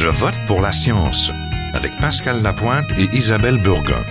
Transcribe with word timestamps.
Je 0.00 0.08
vote 0.08 0.38
pour 0.46 0.60
la 0.60 0.70
science 0.70 1.32
avec 1.74 1.90
Pascal 1.98 2.40
Lapointe 2.40 2.96
et 2.96 3.08
Isabelle 3.16 3.58
Burgon. 3.58 4.04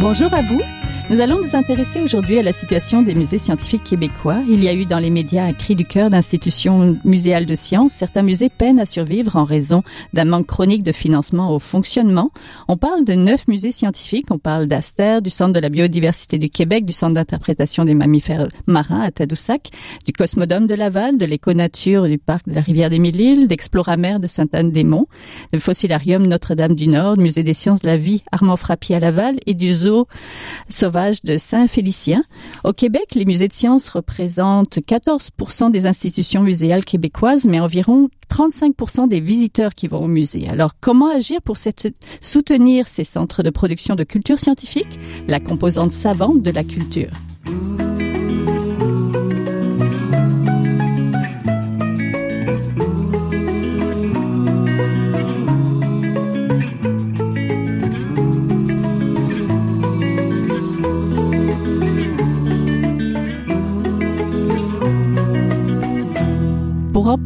Bonjour 0.00 0.32
à 0.32 0.40
vous. 0.40 0.62
Nous 1.08 1.20
allons 1.20 1.40
nous 1.40 1.54
intéresser 1.54 2.02
aujourd'hui 2.02 2.36
à 2.40 2.42
la 2.42 2.52
situation 2.52 3.00
des 3.00 3.14
musées 3.14 3.38
scientifiques 3.38 3.84
québécois. 3.84 4.42
Il 4.48 4.64
y 4.64 4.68
a 4.68 4.74
eu 4.74 4.86
dans 4.86 4.98
les 4.98 5.10
médias 5.10 5.44
un 5.44 5.52
cri 5.52 5.76
du 5.76 5.84
cœur 5.84 6.10
d'institutions 6.10 6.98
muséales 7.04 7.46
de 7.46 7.54
sciences. 7.54 7.92
Certains 7.92 8.24
musées 8.24 8.48
peinent 8.48 8.80
à 8.80 8.86
survivre 8.86 9.36
en 9.36 9.44
raison 9.44 9.84
d'un 10.14 10.24
manque 10.24 10.48
chronique 10.48 10.82
de 10.82 10.90
financement 10.90 11.54
au 11.54 11.60
fonctionnement. 11.60 12.32
On 12.66 12.76
parle 12.76 13.04
de 13.04 13.12
neuf 13.12 13.46
musées 13.46 13.70
scientifiques. 13.70 14.32
On 14.32 14.38
parle 14.38 14.66
d'Aster, 14.66 15.20
du 15.22 15.30
Centre 15.30 15.52
de 15.52 15.60
la 15.60 15.68
biodiversité 15.68 16.38
du 16.38 16.50
Québec, 16.50 16.84
du 16.84 16.92
Centre 16.92 17.14
d'interprétation 17.14 17.84
des 17.84 17.94
mammifères 17.94 18.48
marins 18.66 19.02
à 19.02 19.12
Tadoussac, 19.12 19.70
du 20.06 20.12
Cosmodome 20.12 20.66
de 20.66 20.74
Laval, 20.74 21.18
de 21.18 21.24
l'Éco-Nature 21.24 22.08
du 22.08 22.18
Parc 22.18 22.48
de 22.48 22.54
la 22.56 22.62
Rivière 22.62 22.90
des 22.90 22.98
Mille-Îles, 22.98 23.46
d'Exploramer 23.46 24.18
de 24.18 24.26
Sainte-Anne-des-Monts, 24.26 25.06
du 25.52 25.60
Fossilarium 25.60 26.26
Notre-Dame-du-Nord, 26.26 27.16
du 27.16 27.22
Musée 27.22 27.44
des 27.44 27.54
sciences 27.54 27.78
de 27.78 27.86
la 27.86 27.96
vie 27.96 28.24
Armand 28.32 28.56
Frappier 28.56 28.96
à 28.96 28.98
Laval 28.98 29.36
et 29.46 29.54
du 29.54 29.72
Zoo 29.72 30.08
Sauvage 30.68 30.95
de 31.24 31.36
Saint-Félicien. 31.36 32.24
Au 32.64 32.72
Québec, 32.72 33.14
les 33.14 33.26
musées 33.26 33.48
de 33.48 33.52
sciences 33.52 33.88
représentent 33.90 34.78
14% 34.78 35.70
des 35.70 35.86
institutions 35.86 36.42
muséales 36.42 36.84
québécoises, 36.84 37.44
mais 37.44 37.60
environ 37.60 38.08
35% 38.30 39.06
des 39.06 39.20
visiteurs 39.20 39.74
qui 39.74 39.88
vont 39.88 39.98
au 39.98 40.08
musée. 40.08 40.48
Alors, 40.48 40.72
comment 40.80 41.10
agir 41.10 41.42
pour 41.42 41.56
soutenir 42.20 42.86
ces 42.88 43.04
centres 43.04 43.42
de 43.42 43.50
production 43.50 43.94
de 43.94 44.04
culture 44.04 44.38
scientifique, 44.38 44.98
la 45.28 45.38
composante 45.38 45.92
savante 45.92 46.42
de 46.42 46.50
la 46.50 46.64
culture? 46.64 47.10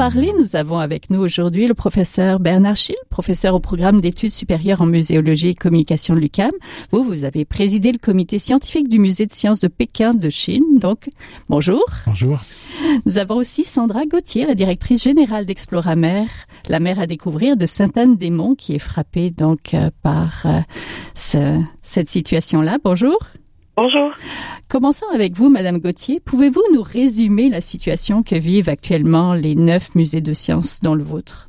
Parler, 0.00 0.32
nous 0.38 0.56
avons 0.56 0.78
avec 0.78 1.10
nous 1.10 1.20
aujourd'hui 1.20 1.66
le 1.66 1.74
professeur 1.74 2.40
Bernard 2.40 2.76
Schill, 2.76 2.96
professeur 3.10 3.54
au 3.54 3.60
programme 3.60 4.00
d'études 4.00 4.32
supérieures 4.32 4.80
en 4.80 4.86
muséologie 4.86 5.48
et 5.48 5.54
communication 5.54 6.14
de 6.14 6.20
l'UCAM. 6.20 6.52
Vous, 6.90 7.04
vous 7.04 7.26
avez 7.26 7.44
présidé 7.44 7.92
le 7.92 7.98
comité 7.98 8.38
scientifique 8.38 8.88
du 8.88 8.98
musée 8.98 9.26
de 9.26 9.32
sciences 9.32 9.60
de 9.60 9.68
Pékin 9.68 10.14
de 10.14 10.30
Chine. 10.30 10.78
Donc, 10.78 11.10
bonjour. 11.50 11.84
Bonjour. 12.06 12.38
Nous 13.04 13.18
avons 13.18 13.36
aussi 13.36 13.62
Sandra 13.62 14.06
Gauthier, 14.06 14.46
la 14.46 14.54
directrice 14.54 15.02
générale 15.02 15.44
d'Exploramer, 15.44 16.24
la 16.70 16.80
mer 16.80 16.98
à 16.98 17.06
découvrir 17.06 17.58
de 17.58 17.66
Sainte-Anne-des-Monts, 17.66 18.54
qui 18.54 18.74
est 18.74 18.78
frappée 18.78 19.28
donc 19.28 19.74
euh, 19.74 19.90
par 20.02 20.46
euh, 20.46 20.60
ce, 21.14 21.60
cette 21.82 22.08
situation-là. 22.08 22.78
Bonjour. 22.82 23.18
Bonjour. 23.82 24.12
Commençons 24.68 25.06
avec 25.14 25.32
vous, 25.32 25.48
Madame 25.48 25.78
Gauthier. 25.78 26.20
Pouvez-vous 26.20 26.60
nous 26.74 26.82
résumer 26.82 27.48
la 27.48 27.62
situation 27.62 28.22
que 28.22 28.34
vivent 28.34 28.68
actuellement 28.68 29.32
les 29.32 29.54
neuf 29.54 29.94
musées 29.94 30.20
de 30.20 30.34
sciences 30.34 30.82
dans 30.82 30.94
le 30.94 31.02
vôtre? 31.02 31.48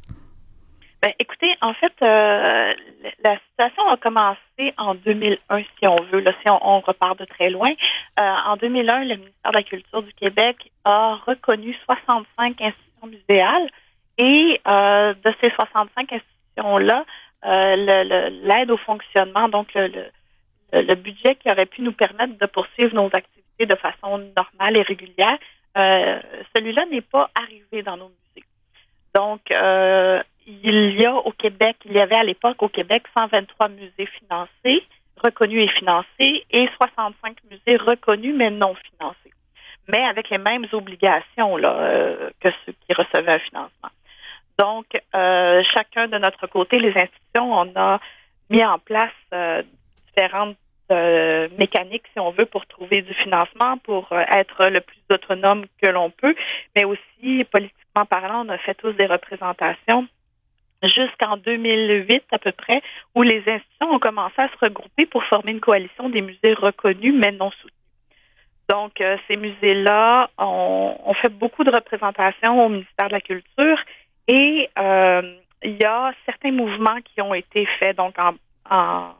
Ben, 1.01 1.11
écoutez, 1.19 1.51
en 1.59 1.73
fait, 1.73 1.91
euh, 2.01 2.73
la 3.25 3.37
situation 3.49 3.83
a 3.89 3.97
commencé 3.97 4.73
en 4.77 4.95
2001, 4.95 5.59
si 5.59 5.87
on 5.89 5.97
veut, 6.09 6.21
là, 6.21 6.31
si 6.41 6.49
on, 6.49 6.79
repart 6.79 7.19
de 7.19 7.25
très 7.25 7.49
loin. 7.49 7.67
Euh, 8.17 8.23
en 8.45 8.55
2001, 8.55 8.99
le 8.99 9.15
ministère 9.17 9.51
de 9.51 9.57
la 9.57 9.63
Culture 9.63 10.01
du 10.01 10.13
Québec 10.13 10.71
a 10.85 11.19
reconnu 11.27 11.75
65 11.83 12.61
institutions 12.61 13.07
muséales 13.07 13.69
et 14.17 14.61
euh, 14.69 15.13
de 15.21 15.33
ces 15.41 15.49
65 15.49 16.13
institutions-là, 16.13 17.03
l'aide 17.43 18.71
au 18.71 18.77
fonctionnement, 18.77 19.49
donc 19.49 19.73
le 19.73 19.81
euh, 19.81 20.09
le 20.73 20.95
budget 20.95 21.35
qui 21.35 21.51
aurait 21.51 21.65
pu 21.65 21.81
nous 21.81 21.91
permettre 21.91 22.37
de 22.37 22.45
poursuivre 22.45 22.93
nos 22.95 23.07
activités 23.07 23.65
de 23.65 23.75
façon 23.75 24.17
normale 24.35 24.77
et 24.77 24.81
régulière, 24.81 25.37
euh, 25.77 26.19
celui-là 26.55 26.85
n'est 26.91 27.01
pas 27.01 27.29
arrivé 27.35 27.83
dans 27.83 27.97
nos 27.97 28.09
musées. 28.09 28.45
Donc, 29.15 29.51
euh, 29.51 30.21
il 30.47 30.99
y 30.99 31.05
a 31.05 31.13
au 31.13 31.31
Québec, 31.31 31.77
il 31.85 31.93
y 31.93 31.99
avait 31.99 32.15
à 32.15 32.23
l'époque 32.23 32.61
au 32.61 32.69
Québec 32.69 33.03
123 33.17 33.69
musées 33.69 34.09
financés, 34.19 34.83
reconnus 35.23 35.69
et 35.69 35.79
financés, 35.79 36.45
et 36.49 36.67
65 36.77 37.37
musées 37.49 37.77
reconnus 37.77 38.35
mais 38.35 38.49
non 38.49 38.75
financés, 38.75 39.31
mais 39.87 40.03
avec 40.03 40.29
les 40.29 40.39
mêmes 40.39 40.65
obligations 40.71 41.57
là, 41.57 42.29
que 42.39 42.49
ceux 42.65 42.73
qui 42.85 42.93
recevaient 42.93 43.33
un 43.33 43.39
financement. 43.39 43.89
Donc, 44.59 44.85
chacun 45.13 46.07
de 46.07 46.17
notre 46.17 46.47
côté, 46.47 46.79
les 46.79 46.93
institutions, 46.95 47.53
on 47.53 47.71
a 47.75 47.99
mis 48.49 48.63
en 48.65 48.79
place 48.79 49.13
différentes 50.15 50.57
euh, 50.91 51.47
mécaniques, 51.57 52.03
si 52.11 52.19
on 52.19 52.31
veut, 52.31 52.45
pour 52.45 52.65
trouver 52.65 53.01
du 53.01 53.13
financement, 53.13 53.77
pour 53.77 54.11
euh, 54.11 54.23
être 54.35 54.69
le 54.69 54.81
plus 54.81 54.99
autonome 55.09 55.65
que 55.81 55.89
l'on 55.89 56.09
peut, 56.09 56.35
mais 56.75 56.83
aussi, 56.83 57.45
politiquement 57.45 58.05
parlant, 58.09 58.45
on 58.45 58.49
a 58.49 58.57
fait 58.57 58.75
tous 58.75 58.91
des 58.93 59.05
représentations 59.05 60.05
jusqu'en 60.83 61.37
2008 61.37 62.23
à 62.31 62.39
peu 62.39 62.51
près, 62.51 62.81
où 63.15 63.23
les 63.23 63.37
institutions 63.37 63.91
ont 63.91 63.99
commencé 63.99 64.33
à 64.37 64.49
se 64.49 64.57
regrouper 64.59 65.05
pour 65.05 65.23
former 65.25 65.51
une 65.51 65.61
coalition 65.61 66.09
des 66.09 66.21
musées 66.21 66.53
reconnus 66.55 67.13
mais 67.15 67.31
non 67.31 67.51
soutenus. 67.51 67.73
Donc, 68.67 68.99
euh, 68.99 69.15
ces 69.27 69.37
musées-là 69.37 70.29
ont, 70.37 71.13
fait 71.21 71.29
beaucoup 71.29 71.63
de 71.63 71.71
représentations 71.71 72.65
au 72.65 72.69
ministère 72.69 73.07
de 73.07 73.13
la 73.13 73.21
Culture 73.21 73.79
et 74.27 74.69
il 75.63 75.77
y 75.79 75.85
a 75.85 76.11
certains 76.25 76.51
mouvements 76.51 76.99
qui 77.05 77.21
ont 77.21 77.33
été 77.33 77.65
faits 77.79 77.95
donc 77.95 78.15
en 78.17 79.13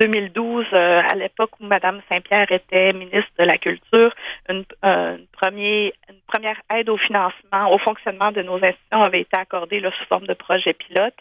2012, 0.00 0.66
euh, 0.72 1.02
à 1.08 1.14
l'époque 1.14 1.50
où 1.60 1.66
Mme 1.66 2.00
Saint-Pierre 2.08 2.50
était 2.50 2.92
ministre 2.92 3.30
de 3.38 3.44
la 3.44 3.58
Culture, 3.58 4.12
une, 4.48 4.64
euh, 4.84 5.16
une 5.16 6.20
première 6.26 6.60
aide 6.74 6.88
au 6.88 6.96
financement, 6.96 7.72
au 7.72 7.78
fonctionnement 7.78 8.32
de 8.32 8.42
nos 8.42 8.56
institutions 8.56 9.02
avait 9.02 9.20
été 9.20 9.36
accordée 9.36 9.80
sous 9.80 10.04
forme 10.06 10.26
de 10.26 10.34
projet 10.34 10.72
pilote. 10.72 11.14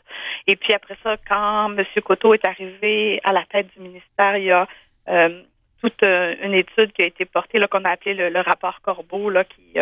Et 0.47 0.55
puis 0.55 0.73
après 0.73 0.97
ça, 1.03 1.17
quand 1.27 1.75
M. 1.77 1.85
Coteau 2.03 2.33
est 2.33 2.45
arrivé 2.47 3.21
à 3.23 3.31
la 3.31 3.45
tête 3.45 3.67
du 3.75 3.83
ministère, 3.83 4.37
il 4.37 4.45
y 4.45 4.51
a 4.51 4.67
euh, 5.09 5.41
toute 5.81 6.01
une 6.05 6.53
étude 6.53 6.93
qui 6.93 7.03
a 7.03 7.07
été 7.07 7.25
portée, 7.25 7.59
là, 7.59 7.67
qu'on 7.67 7.83
a 7.83 7.91
appelé 7.91 8.13
le, 8.13 8.39
rapport 8.39 8.81
Corbeau, 8.81 9.29
là, 9.29 9.43
qui, 9.43 9.73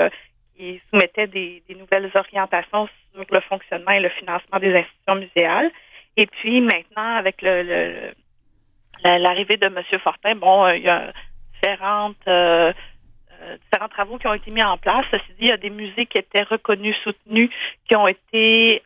qui 0.57 0.81
soumettait 0.89 1.27
des, 1.27 1.61
nouvelles 1.69 2.11
orientations 2.15 2.89
sur 3.13 3.25
le 3.29 3.41
fonctionnement 3.41 3.91
et 3.91 3.99
le 3.99 4.09
financement 4.09 4.59
des 4.59 4.71
institutions 4.71 5.15
muséales. 5.15 5.71
Et 6.17 6.25
puis 6.25 6.59
maintenant, 6.59 7.15
avec 7.17 7.41
le 7.41 8.13
l'arrivée 9.03 9.57
de 9.57 9.65
M. 9.65 9.81
Fortin, 10.03 10.35
bon, 10.35 10.65
euh, 10.65 10.77
il 10.77 10.83
y 10.83 10.89
a 10.89 11.11
différentes 11.53 12.27
euh, 12.27 12.73
euh, 13.41 13.57
différents 13.57 13.89
travaux 13.89 14.17
qui 14.17 14.27
ont 14.27 14.33
été 14.33 14.51
mis 14.51 14.63
en 14.63 14.77
place. 14.77 15.05
Ceci 15.11 15.27
dit, 15.29 15.45
il 15.45 15.47
y 15.47 15.51
a 15.51 15.57
des 15.57 15.69
musées 15.69 16.05
qui 16.05 16.17
étaient 16.17 16.43
reconnus, 16.43 16.95
soutenus, 17.03 17.49
qui 17.87 17.95
ont 17.95 18.07
été 18.07 18.81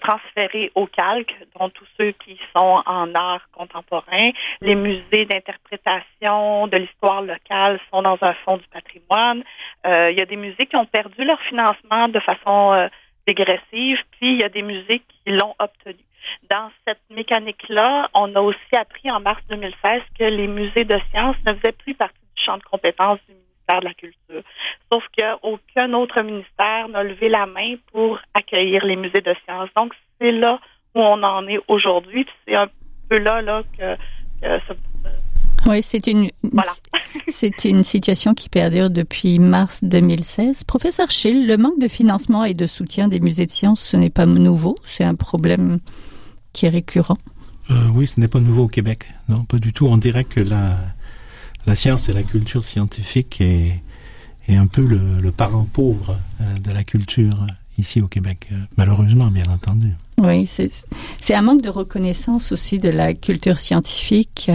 transférés 0.00 0.72
au 0.74 0.86
calque, 0.86 1.34
dont 1.58 1.68
tous 1.68 1.86
ceux 1.98 2.12
qui 2.12 2.40
sont 2.56 2.82
en 2.86 3.12
art 3.14 3.42
contemporain. 3.52 4.30
Les 4.62 4.74
musées 4.74 5.26
d'interprétation 5.26 6.66
de 6.66 6.78
l'histoire 6.78 7.20
locale 7.20 7.78
sont 7.90 8.00
dans 8.00 8.16
un 8.22 8.32
fonds 8.42 8.56
du 8.56 8.66
patrimoine. 8.68 9.44
il 9.84 10.16
y 10.16 10.22
a 10.22 10.24
des 10.24 10.36
musées 10.36 10.64
qui 10.64 10.76
ont 10.76 10.86
perdu 10.86 11.24
leur 11.24 11.38
financement 11.42 12.08
de 12.08 12.20
façon 12.20 12.88
dégressive, 13.26 13.98
puis 14.12 14.32
il 14.32 14.40
y 14.40 14.44
a 14.44 14.48
des 14.48 14.62
musées 14.62 15.00
qui 15.00 15.32
l'ont 15.32 15.54
obtenu. 15.58 16.02
Dans 16.50 16.70
cette 16.86 17.00
mécanique-là, 17.10 18.08
on 18.14 18.34
a 18.34 18.40
aussi 18.40 18.76
appris 18.76 19.10
en 19.10 19.20
mars 19.20 19.40
2016 19.48 20.02
que 20.18 20.24
les 20.24 20.46
musées 20.46 20.84
de 20.84 20.98
sciences 21.10 21.36
ne 21.46 21.54
faisaient 21.54 21.72
plus 21.72 21.94
partie 21.94 22.18
du 22.36 22.42
champ 22.44 22.56
de 22.58 22.62
compétences 22.62 23.18
du 23.28 23.34
ministère 23.34 23.80
de 23.80 23.84
la 23.84 23.94
Culture. 23.94 24.42
Sauf 24.92 25.04
qu'aucun 25.16 25.92
autre 25.94 26.22
ministère 26.22 26.88
n'a 26.88 27.02
levé 27.02 27.28
la 27.28 27.46
main 27.46 27.76
pour 27.92 28.18
accueillir 28.34 28.84
les 28.84 28.96
musées 28.96 29.20
de 29.20 29.34
sciences. 29.44 29.70
Donc, 29.76 29.92
c'est 30.20 30.32
là 30.32 30.58
où 30.94 31.00
on 31.00 31.22
en 31.22 31.46
est 31.46 31.60
aujourd'hui. 31.68 32.26
C'est 32.46 32.56
un 32.56 32.68
peu 33.08 33.18
là, 33.18 33.40
là 33.40 33.62
que, 33.78 33.96
ça, 34.42 34.74
oui, 35.66 35.80
c'est 35.80 36.08
une, 36.08 36.28
voilà. 36.42 36.72
c'est 37.28 37.64
une 37.64 37.84
situation 37.84 38.34
qui 38.34 38.48
perdure 38.48 38.90
depuis 38.90 39.38
mars 39.38 39.78
2016. 39.84 40.64
Professeur 40.64 41.10
Schill, 41.10 41.46
le 41.46 41.56
manque 41.56 41.78
de 41.78 41.86
financement 41.86 42.44
et 42.44 42.54
de 42.54 42.66
soutien 42.66 43.06
des 43.06 43.20
musées 43.20 43.46
de 43.46 43.50
sciences, 43.50 43.80
ce 43.80 43.96
n'est 43.96 44.10
pas 44.10 44.26
nouveau, 44.26 44.74
c'est 44.84 45.04
un 45.04 45.14
problème 45.14 45.78
qui 46.52 46.66
est 46.66 46.70
récurrent. 46.70 47.18
Euh, 47.70 47.88
oui, 47.94 48.06
ce 48.06 48.20
n'est 48.20 48.28
pas 48.28 48.40
nouveau 48.40 48.64
au 48.64 48.68
Québec. 48.68 49.06
Non, 49.28 49.44
pas 49.44 49.58
du 49.58 49.72
tout. 49.72 49.86
On 49.86 49.96
dirait 49.96 50.24
que 50.24 50.40
la, 50.40 50.76
la 51.66 51.76
science 51.76 52.08
et 52.08 52.12
la 52.12 52.22
culture 52.22 52.64
scientifique 52.64 53.40
est, 53.40 53.82
est 54.48 54.56
un 54.56 54.66
peu 54.66 54.82
le, 54.82 55.20
le 55.20 55.32
parent 55.32 55.64
pauvre 55.64 56.18
euh, 56.40 56.58
de 56.58 56.70
la 56.70 56.84
culture 56.84 57.46
ici 57.78 58.00
au 58.02 58.08
Québec, 58.08 58.48
euh, 58.52 58.56
malheureusement, 58.76 59.28
bien 59.28 59.46
entendu. 59.48 59.92
Oui, 60.18 60.46
c'est 60.46 61.34
un 61.34 61.42
manque 61.42 61.62
de 61.62 61.70
reconnaissance 61.70 62.52
aussi 62.52 62.78
de 62.78 62.90
la 62.90 63.14
culture 63.14 63.58
scientifique. 63.58 64.50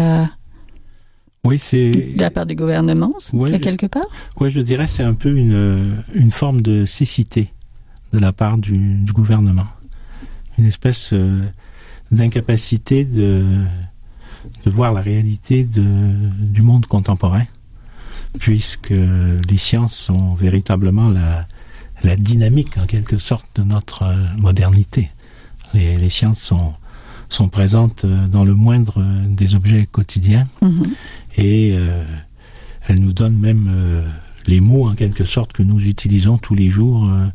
Oui, 1.44 1.60
c'est 1.60 1.92
de 1.92 2.22
la 2.22 2.30
part 2.30 2.46
du 2.46 2.56
gouvernement, 2.56 3.14
ouais, 3.34 3.58
quelque 3.60 3.86
part? 3.86 4.06
Oui, 4.40 4.50
je 4.50 4.60
dirais 4.60 4.86
c'est 4.86 5.04
un 5.04 5.14
peu 5.14 5.36
une 5.36 6.04
une 6.14 6.32
forme 6.32 6.62
de 6.62 6.86
cécité 6.86 7.54
de 8.14 8.20
la 8.20 8.34
part 8.34 8.58
du, 8.58 8.96
du 8.96 9.14
gouvernement, 9.14 9.68
une 10.58 10.66
espèce 10.66 11.12
euh, 11.14 11.42
d'incapacité 12.12 13.06
de 13.06 13.44
de 14.65 14.69
voir 14.69 14.94
la 14.94 15.01
réalité 15.01 15.65
de, 15.65 15.83
du 16.39 16.62
monde 16.62 16.86
contemporain, 16.86 17.44
puisque 18.39 18.92
les 18.92 19.57
sciences 19.57 19.95
sont 19.95 20.36
véritablement 20.36 21.09
la 21.09 21.45
la 22.04 22.15
dynamique 22.15 22.77
en 22.77 22.86
quelque 22.86 23.18
sorte 23.18 23.48
de 23.56 23.63
notre 23.63 24.04
euh, 24.04 24.15
modernité. 24.38 25.09
Les, 25.74 25.98
les 25.98 26.09
sciences 26.09 26.39
sont 26.39 26.75
sont 27.30 27.50
présentes 27.50 28.06
euh, 28.06 28.27
dans 28.27 28.45
le 28.45 28.54
moindre 28.54 29.04
des 29.27 29.56
objets 29.56 29.86
quotidiens 29.88 30.48
Mhm. 30.62 30.94
et 31.38 31.74
euh, 31.75 32.04
elles 32.88 33.00
nous 33.01 33.13
donnent 33.13 33.38
même 33.39 33.68
euh, 33.69 34.01
les 34.48 34.62
mots 34.62 34.90
en 34.90 34.96
quelque 34.96 35.26
sorte 35.26 35.54
que 35.54 35.64
nous 35.64 35.88
utilisons 35.88 36.38
tous 36.38 36.56
les 36.56 36.70
jours 36.70 37.06
euh, 37.06 37.28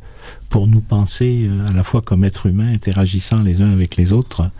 pour 0.48 0.66
nous 0.66 0.80
penser 0.80 1.46
euh, 1.46 1.66
à 1.66 1.72
la 1.72 1.84
fois 1.84 2.00
comme 2.02 2.24
êtres 2.24 2.46
humains 2.46 2.72
interagissant 2.72 3.42
les 3.42 3.60
uns 3.60 3.70
avec 3.70 3.96
les 3.96 4.12
autres 4.12 4.50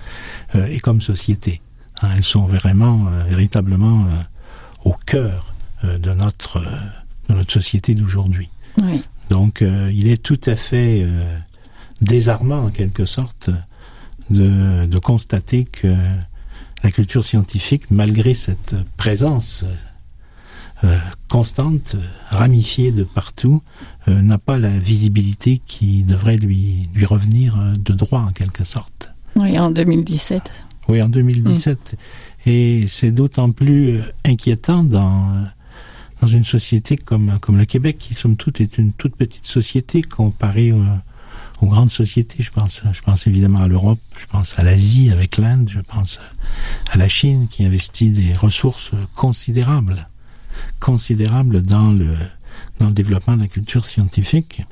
euh, 0.54 0.66
et 0.66 0.78
comme 0.78 1.00
société. 1.00 1.60
Hein, 2.02 2.10
elles 2.16 2.24
sont 2.24 2.46
vraiment 2.46 3.06
euh, 3.08 3.24
véritablement 3.24 4.04
euh, 4.04 4.22
au 4.84 4.94
cœur 5.06 5.52
euh, 5.84 5.98
de 5.98 6.12
notre 6.12 6.58
euh, 6.58 6.78
de 7.28 7.36
notre 7.36 7.52
société 7.52 7.94
d'aujourd'hui. 7.94 8.50
Oui. 8.82 9.02
Donc 9.30 9.62
euh, 9.62 9.90
il 9.94 10.08
est 10.08 10.22
tout 10.22 10.40
à 10.46 10.56
fait 10.56 11.02
euh, 11.02 11.38
désarmant 12.00 12.64
en 12.66 12.70
quelque 12.70 13.06
sorte 13.06 13.48
de, 14.28 14.86
de 14.86 14.98
constater 14.98 15.64
que 15.64 15.94
la 16.82 16.90
culture 16.90 17.24
scientifique, 17.24 17.90
malgré 17.90 18.34
cette 18.34 18.74
présence 18.96 19.64
constante, 21.28 21.96
ramifiée 22.30 22.92
de 22.92 23.04
partout, 23.04 23.62
euh, 24.08 24.20
n'a 24.20 24.38
pas 24.38 24.58
la 24.58 24.76
visibilité 24.78 25.60
qui 25.66 26.02
devrait 26.02 26.36
lui, 26.36 26.88
lui 26.94 27.06
revenir 27.06 27.58
euh, 27.58 27.72
de 27.72 27.92
droit 27.92 28.20
en 28.20 28.32
quelque 28.32 28.64
sorte. 28.64 29.14
Oui, 29.36 29.58
en 29.58 29.70
2017. 29.70 30.42
Oui, 30.88 31.00
en 31.00 31.08
2017. 31.08 31.96
Et 32.46 32.86
c'est 32.88 33.12
d'autant 33.12 33.52
plus 33.52 33.98
euh, 33.98 34.02
inquiétant 34.24 34.82
dans, 34.82 35.30
euh, 35.30 35.44
dans 36.20 36.26
une 36.26 36.44
société 36.44 36.96
comme, 36.96 37.38
comme 37.40 37.58
le 37.58 37.64
Québec, 37.64 37.98
qui, 37.98 38.14
somme 38.14 38.36
toute, 38.36 38.60
est 38.60 38.78
une 38.78 38.92
toute 38.92 39.16
petite 39.16 39.46
société 39.46 40.02
comparée 40.02 40.70
euh, 40.72 40.84
aux 41.60 41.66
grandes 41.66 41.90
sociétés. 41.90 42.42
Je 42.42 42.50
pense, 42.50 42.82
je 42.92 43.00
pense 43.02 43.26
évidemment 43.26 43.60
à 43.60 43.68
l'Europe, 43.68 44.00
je 44.18 44.26
pense 44.26 44.58
à 44.58 44.64
l'Asie 44.64 45.10
avec 45.10 45.36
l'Inde, 45.38 45.70
je 45.72 45.80
pense 45.80 46.18
à 46.90 46.98
la 46.98 47.08
Chine 47.08 47.46
qui 47.48 47.64
investit 47.64 48.10
des 48.10 48.32
ressources 48.32 48.90
considérables, 49.14 50.08
considérables 50.80 51.62
dans 51.62 51.90
le, 51.90 52.08
dans 52.80 52.86
le 52.86 52.92
développement 52.92 53.36
de 53.36 53.42
la 53.42 53.48
culture 53.48 53.86
scientifique 53.86 54.62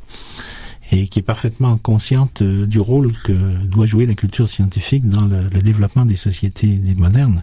et 0.93 1.09
qui 1.09 1.21
est 1.21 1.23
parfaitement 1.23 1.77
consciente 1.79 2.43
euh, 2.43 2.67
du 2.67 2.81
rôle 2.81 3.13
que 3.25 3.33
doit 3.65 3.87
jouer 3.87 4.07
la 4.07 4.15
culture 4.15 4.49
scientifique 4.49 5.09
dans 5.09 5.25
le, 5.27 5.49
développement 5.63 6.05
des 6.05 6.17
sociétés 6.17 6.81
modernes. 6.97 7.43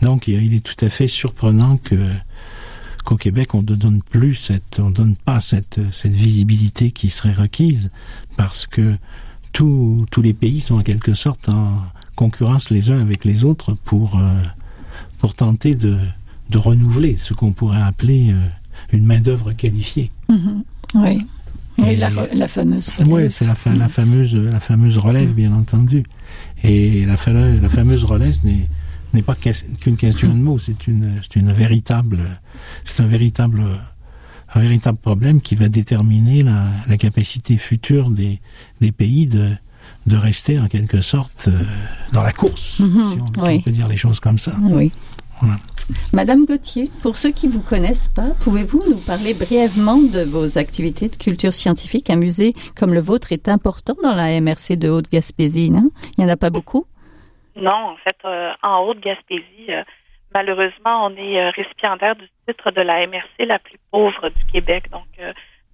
Donc, 0.00 0.28
il 0.28 0.42
il 0.42 0.54
est 0.54 0.64
tout 0.64 0.84
à 0.84 0.88
fait 0.88 1.08
surprenant 1.08 1.76
que 1.76 1.96
qu'au 3.04 3.16
Québec 3.16 3.54
on 3.54 3.62
ne 3.62 3.74
donne 3.74 4.00
plus 4.00 4.34
cette, 4.34 4.78
on 4.78 4.90
donne 4.90 5.16
pas 5.16 5.40
cette 5.40 5.80
cette 5.92 6.14
visibilité 6.14 6.92
qui 6.92 7.10
serait 7.10 7.32
requise 7.32 7.90
parce 8.36 8.66
que 8.66 8.94
tous 9.52 10.06
tous 10.10 10.22
les 10.22 10.34
pays 10.34 10.60
sont 10.60 10.76
en 10.76 10.82
quelque 10.82 11.14
sorte 11.14 11.48
en 11.48 11.78
concurrence 12.14 12.70
les 12.70 12.90
uns 12.90 13.00
avec 13.00 13.24
les 13.24 13.44
autres 13.44 13.74
pour 13.84 14.18
euh, 14.18 14.42
pour 15.18 15.34
tenter 15.34 15.74
de 15.74 15.96
de 16.52 16.58
renouveler 16.58 17.16
ce 17.18 17.34
qu'on 17.34 17.52
pourrait 17.52 17.82
appeler 17.82 18.30
euh, 18.30 18.36
une 18.92 19.04
main 19.04 19.20
d'œuvre 19.20 19.52
qualifiée. 19.52 20.10
Mhm. 20.28 20.62
Oui. 20.94 21.18
Et- 21.86 21.96
la, 21.96 22.10
la 22.34 22.48
fameuse. 22.48 22.90
Oui, 23.06 23.22
c'est 23.30 23.46
la, 23.46 23.54
fa- 23.54 23.74
la 23.74 23.88
fameuse 23.88 24.36
la 24.36 24.60
fameuse 24.60 24.98
relève, 24.98 25.32
bien 25.34 25.52
entendu. 25.52 26.04
Et 26.62 27.04
la, 27.06 27.16
fa- 27.16 27.32
la 27.32 27.68
fameuse 27.68 28.04
relève 28.04 28.34
n'est 29.14 29.22
pas 29.22 29.34
qu'une 29.80 29.96
question 29.96 30.28
de 30.28 30.38
mots, 30.38 30.58
c'est 30.58 30.86
une 30.86 31.20
une 31.34 31.50
véritable 31.52 32.20
c'est 32.84 33.02
un 33.02 33.06
véritable 33.06 33.62
un 34.54 34.60
véritable 34.60 34.98
problème 34.98 35.40
qui 35.40 35.54
va 35.54 35.68
déterminer 35.68 36.42
la, 36.42 36.66
la 36.88 36.96
capacité 36.98 37.56
future 37.56 38.10
des 38.10 38.38
des 38.82 38.92
pays 38.92 39.26
de 39.26 39.48
de 40.06 40.16
rester 40.16 40.60
en 40.60 40.68
quelque 40.68 41.00
sorte 41.00 41.48
euh, 41.48 41.58
dans 42.12 42.22
la 42.22 42.32
course, 42.32 42.78
Mhm, 42.80 42.90
si, 42.92 43.18
on, 43.20 43.26
si 43.26 43.40
on 43.56 43.60
peut 43.62 43.70
dire 43.72 43.88
les 43.88 43.96
choses 43.96 44.20
comme 44.20 44.38
ça. 44.38 44.52
Oui. 44.60 44.92
Voilà. 45.40 45.58
Madame 46.12 46.44
Gauthier, 46.44 46.88
pour 47.02 47.16
ceux 47.16 47.30
qui 47.30 47.48
vous 47.48 47.62
connaissent 47.62 48.08
pas, 48.08 48.34
pouvez-vous 48.44 48.82
nous 48.88 48.98
parler 48.98 49.34
brièvement 49.34 49.98
de 49.98 50.22
vos 50.22 50.58
activités 50.58 51.08
de 51.08 51.16
culture 51.16 51.52
scientifique? 51.52 52.10
Un 52.10 52.16
musée 52.16 52.54
comme 52.78 52.94
le 52.94 53.00
vôtre 53.00 53.32
est 53.32 53.48
important 53.48 53.94
dans 54.02 54.14
la 54.14 54.40
MRC 54.40 54.76
de 54.76 54.88
Haute-Gaspésie, 54.88 55.70
non? 55.70 55.90
Il 56.16 56.24
n'y 56.24 56.30
en 56.30 56.32
a 56.32 56.36
pas 56.36 56.50
beaucoup? 56.50 56.86
Non, 57.56 57.72
en 57.72 57.96
fait, 57.96 58.16
euh, 58.24 58.52
en 58.62 58.84
Haute-Gaspésie, 58.84 59.70
euh, 59.70 59.84
malheureusement, 60.34 61.06
on 61.06 61.16
est 61.16 61.40
euh, 61.40 61.50
récipiendaire 61.50 62.16
du 62.16 62.28
titre 62.48 62.70
de 62.70 62.80
la 62.80 63.06
MRC 63.06 63.46
la 63.46 63.58
plus 63.58 63.78
pauvre 63.90 64.30
du 64.30 64.44
Québec. 64.46 64.90
Donc, 64.90 65.06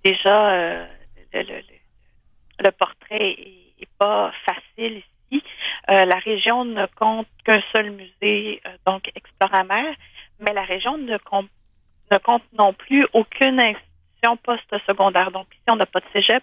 déjà, 0.04 0.86
le, 1.32 2.70
portrait 2.70 3.30
est, 3.30 3.82
est 3.82 3.88
pas 3.98 4.32
facile 4.46 5.02
ici. 5.30 5.42
La 5.88 6.18
région 6.18 6.64
ne 6.64 6.86
compte 6.98 7.28
qu'un 7.48 7.62
seul 7.74 7.90
musée, 7.92 8.60
euh, 8.66 8.70
donc 8.86 9.10
Exploramer, 9.14 9.94
mais 10.38 10.52
la 10.52 10.64
région 10.64 10.98
ne 10.98 11.16
compte, 11.16 11.48
non 12.52 12.74
plus 12.74 13.06
aucune 13.14 13.58
institution 13.58 14.36
post-secondaire. 14.42 15.30
Donc, 15.30 15.46
ici, 15.52 15.64
on 15.68 15.76
n'a 15.76 15.86
pas 15.86 16.00
de 16.00 16.04
cégep, 16.12 16.42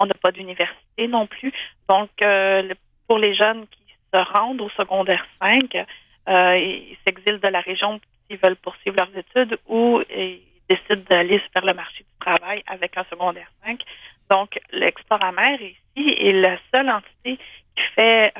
on 0.00 0.06
n'a 0.06 0.14
pas 0.14 0.32
d'université 0.32 1.06
non 1.06 1.26
plus. 1.28 1.52
Donc, 1.88 2.10
euh, 2.24 2.74
pour 3.08 3.18
les 3.18 3.34
jeunes 3.34 3.66
qui 3.68 3.84
se 4.12 4.18
rendent 4.32 4.60
au 4.60 4.70
secondaire 4.70 5.24
5, 5.40 5.76
euh, 5.76 6.56
ils 6.58 6.96
s'exilent 7.06 7.40
de 7.40 7.48
la 7.48 7.60
région 7.60 8.00
s'ils 8.26 8.38
veulent 8.38 8.56
poursuivre 8.56 8.96
leurs 8.98 9.16
études 9.16 9.58
ou 9.66 10.02
ils 10.10 10.40
décident 10.68 11.04
d'aller 11.08 11.40
vers 11.54 11.64
le 11.64 11.74
marché 11.74 12.04
du 12.04 12.18
travail 12.18 12.62
avec 12.66 12.96
un 12.96 13.04
secondaire 13.04 13.50
5. 13.64 13.80
Donc, 14.30 14.58
l'Exploramer 14.72 15.76
ici 15.96 16.14
est 16.18 16.32
la 16.32 16.58
seule 16.74 16.90
entité 16.90 17.38
qui 17.76 17.82
fait 17.94 18.32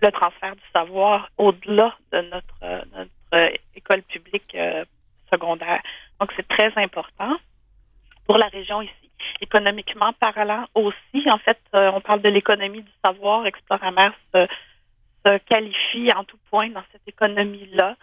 le 0.00 0.10
transfert 0.12 0.54
du 0.54 0.62
savoir 0.72 1.28
au-delà 1.38 1.94
de 2.12 2.20
notre, 2.22 2.54
euh, 2.62 2.82
notre 2.96 3.10
euh, 3.34 3.46
école 3.74 4.02
publique 4.02 4.54
euh, 4.54 4.84
secondaire. 5.32 5.82
Donc, 6.20 6.32
c'est 6.36 6.46
très 6.48 6.72
important 6.76 7.36
pour 8.26 8.38
la 8.38 8.46
région 8.46 8.82
ici. 8.82 8.92
Économiquement 9.40 10.12
parlant 10.20 10.66
aussi, 10.74 11.28
en 11.30 11.38
fait, 11.38 11.58
on 11.72 12.00
parle 12.00 12.22
de 12.22 12.30
l'économie 12.30 12.82
du 12.82 12.90
savoir. 13.04 13.46
Exploramer 13.46 14.10
se, 14.32 14.46
se 15.26 15.38
qualifie 15.38 16.10
en 16.14 16.24
tout 16.24 16.38
point 16.50 16.68
dans 16.70 16.84
cette 16.92 17.06
économie-là. 17.06 17.96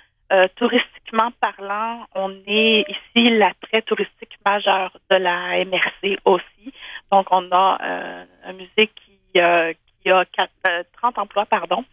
Touristiquement 0.55 1.31
parlant, 1.39 2.05
on 2.15 2.31
est 2.47 2.85
ici 2.89 3.29
l'attrait 3.29 3.81
touristique 3.83 4.37
majeur 4.45 4.97
de 5.09 5.17
la 5.17 5.63
MRC 5.63 6.19
aussi. 6.25 6.73
Donc, 7.11 7.27
on 7.31 7.49
a 7.51 8.25
un 8.43 8.53
musée 8.53 8.87
qui, 8.87 9.39
qui 10.05 10.11
a 10.11 10.23
quatre, 10.25 10.51
euh, 10.69 10.83
30 11.01 11.17
emplois, 11.17 11.45
pardon. 11.45 11.83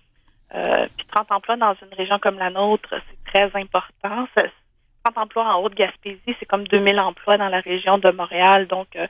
Euh, 0.55 0.87
puis 0.97 1.07
30 1.07 1.33
emplois 1.33 1.57
dans 1.57 1.75
une 1.81 1.97
région 1.97 2.19
comme 2.19 2.39
la 2.39 2.51
nôtre, 2.51 2.91
c'est 2.91 3.31
très 3.33 3.59
important. 3.61 4.29
Ça- 4.37 4.49
30 5.05 5.19
emplois 5.19 5.45
en 5.57 5.63
Haute-Gaspésie, 5.63 6.37
c'est 6.39 6.47
comme 6.47 6.69
2000 6.69 7.01
emplois 7.01 7.37
dans 7.39 7.49
la 7.49 7.61
région 7.61 7.99
de 7.99 8.11
Montréal. 8.13 8.67
Donc, 8.69 8.89
euh, 8.95 9.07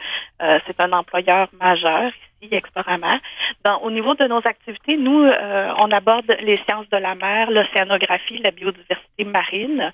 c'est 0.66 0.80
un 0.80 0.92
employeur 0.92 1.48
majeur 1.60 2.12
ici, 2.40 2.54
Exploramer. 2.54 3.18
Dans, 3.64 3.78
au 3.82 3.90
niveau 3.90 4.14
de 4.14 4.24
nos 4.24 4.38
activités, 4.38 4.96
nous, 4.96 5.28
on 5.78 5.90
aborde 5.90 6.34
les 6.40 6.58
sciences 6.64 6.88
de 6.88 6.96
la 6.96 7.14
mer, 7.14 7.50
l'océanographie, 7.50 8.38
la 8.38 8.52
biodiversité 8.52 9.24
marine. 9.24 9.92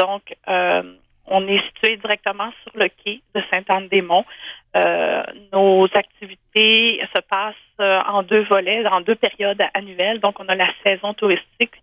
Donc, 0.00 0.34
on 1.26 1.46
est 1.48 1.62
situé 1.68 1.96
directement 1.96 2.50
sur 2.62 2.72
le 2.76 2.88
quai 2.88 3.20
de 3.34 3.42
Sainte-Anne-des-Monts. 3.50 4.26
Euh, 4.76 5.22
nos 5.52 5.84
activités 5.84 7.00
se 7.14 7.20
passent 7.22 7.54
euh, 7.80 8.00
en 8.06 8.22
deux 8.22 8.44
volets, 8.44 8.86
en 8.88 9.00
deux 9.00 9.14
périodes 9.14 9.62
annuelles. 9.74 10.20
Donc, 10.20 10.38
on 10.38 10.48
a 10.48 10.54
la 10.54 10.68
saison 10.84 11.14
touristique 11.14 11.74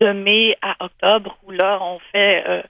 de 0.00 0.12
mai 0.12 0.56
à 0.62 0.76
octobre, 0.84 1.36
où 1.44 1.50
là, 1.50 1.78
on 1.82 1.98
fait 2.12 2.44
euh, 2.46 2.62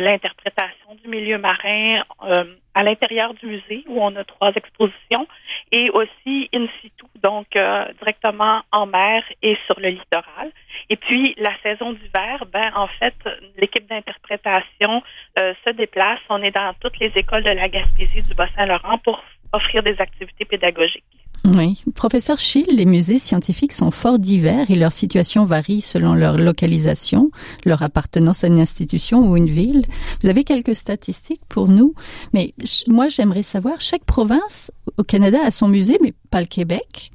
l'interprétation 0.00 0.96
du 1.02 1.08
milieu 1.08 1.38
marin 1.38 2.02
euh, 2.24 2.44
à 2.76 2.82
l'intérieur 2.82 3.32
du 3.32 3.46
musée, 3.46 3.84
où 3.88 4.02
on 4.02 4.14
a 4.16 4.24
trois 4.24 4.52
expositions, 4.54 5.26
et 5.72 5.88
aussi 5.90 6.50
in 6.52 6.66
situ, 6.82 7.06
donc 7.22 7.56
euh, 7.56 7.86
directement 8.00 8.60
en 8.70 8.84
mer 8.84 9.24
et 9.42 9.56
sur 9.64 9.80
le 9.80 9.88
littoral. 9.88 10.50
Et 10.90 10.96
puis, 10.96 11.34
la 11.38 11.56
saison 11.62 11.94
d'hiver, 11.94 12.44
ben, 12.52 12.70
en 12.74 12.86
fait, 12.86 13.14
l'équipe 13.56 13.88
d'interprétation 13.88 15.02
euh, 15.38 15.54
se 15.64 15.70
déplace. 15.70 16.20
On 16.28 16.42
est 16.42 16.50
dans 16.50 16.74
toutes 16.78 16.98
les 16.98 17.10
écoles 17.16 17.44
de 17.44 17.50
la 17.50 17.68
Gaspésie, 17.70 18.22
du 18.28 18.34
Bas-Saint-Laurent 18.34 18.98
pour 18.98 19.24
offrir 19.54 19.82
des 19.82 19.98
activités 19.98 20.44
pédagogiques. 20.44 21.15
Oui. 21.46 21.82
Professeur 21.94 22.38
Schill, 22.38 22.66
les 22.72 22.86
musées 22.86 23.18
scientifiques 23.18 23.72
sont 23.72 23.90
fort 23.90 24.18
divers 24.18 24.70
et 24.70 24.74
leur 24.74 24.92
situation 24.92 25.44
varie 25.44 25.80
selon 25.80 26.14
leur 26.14 26.36
localisation, 26.36 27.30
leur 27.64 27.82
appartenance 27.82 28.42
à 28.42 28.48
une 28.48 28.58
institution 28.58 29.30
ou 29.30 29.36
une 29.36 29.48
ville. 29.48 29.84
Vous 30.22 30.28
avez 30.28 30.44
quelques 30.44 30.74
statistiques 30.74 31.42
pour 31.48 31.68
nous, 31.70 31.94
mais 32.32 32.54
moi 32.88 33.08
j'aimerais 33.08 33.44
savoir, 33.44 33.80
chaque 33.80 34.04
province 34.04 34.72
au 34.96 35.04
Canada 35.04 35.38
a 35.44 35.50
son 35.50 35.68
musée, 35.68 35.98
mais 36.02 36.14
pas 36.30 36.40
le 36.40 36.46
Québec. 36.46 37.12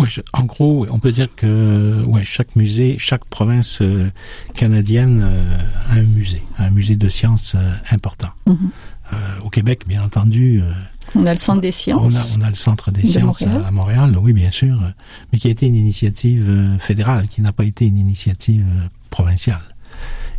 Oui, 0.00 0.08
en 0.32 0.44
gros, 0.44 0.86
on 0.90 0.98
peut 0.98 1.12
dire 1.12 1.28
que 1.36 2.02
ouais, 2.06 2.24
chaque 2.24 2.56
musée, 2.56 2.96
chaque 2.98 3.26
province 3.26 3.82
euh, 3.82 4.10
canadienne 4.54 5.22
euh, 5.22 5.58
a 5.90 5.98
un 5.98 6.04
musée, 6.04 6.42
un 6.58 6.70
musée 6.70 6.96
de 6.96 7.08
sciences 7.10 7.54
euh, 7.54 7.70
important. 7.90 8.30
Mhm. 8.46 8.70
au 9.44 9.50
Québec, 9.50 9.82
bien 9.86 10.04
entendu, 10.04 10.62
on 11.14 11.26
a 11.26 11.32
le 11.32 11.40
centre 11.40 11.60
des 11.60 11.72
sciences. 11.72 12.14
On 12.14 12.16
a, 12.16 12.24
on 12.38 12.40
a 12.42 12.48
le 12.48 12.56
centre 12.56 12.90
des 12.90 13.06
sciences 13.06 13.42
À, 13.42 13.70
Montréal, 13.70 14.16
oui, 14.20 14.32
bien 14.32 14.50
sûr, 14.50 14.80
mais 15.32 15.38
qui 15.38 15.48
a 15.48 15.50
été 15.50 15.66
une 15.66 15.74
initiative 15.74 16.48
euh, 16.48 16.78
fédérale, 16.78 17.28
qui 17.28 17.42
n'a 17.42 17.52
pas 17.52 17.64
été 17.64 17.86
une 17.86 17.96
initiative 17.96 18.64
euh, 18.68 18.88
provinciale. 19.10 19.62